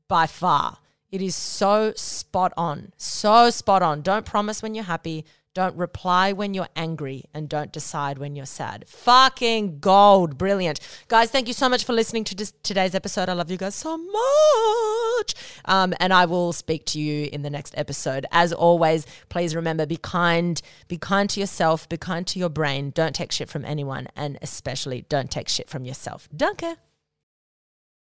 [0.07, 0.79] by far.
[1.11, 2.93] It is so spot on.
[2.97, 4.01] So spot on.
[4.01, 5.23] Don't promise when you're happy.
[5.53, 8.87] Don't reply when you're angry and don't decide when you're sad.
[8.87, 10.37] Fucking gold.
[10.37, 10.79] Brilliant.
[11.09, 13.27] Guys, thank you so much for listening to this, today's episode.
[13.27, 15.35] I love you guys so much.
[15.65, 18.25] Um, and I will speak to you in the next episode.
[18.31, 20.61] As always, please remember be kind.
[20.87, 21.89] Be kind to yourself.
[21.89, 22.91] Be kind to your brain.
[22.91, 24.07] Don't take shit from anyone.
[24.15, 26.29] And especially don't take shit from yourself.
[26.33, 26.77] Danke.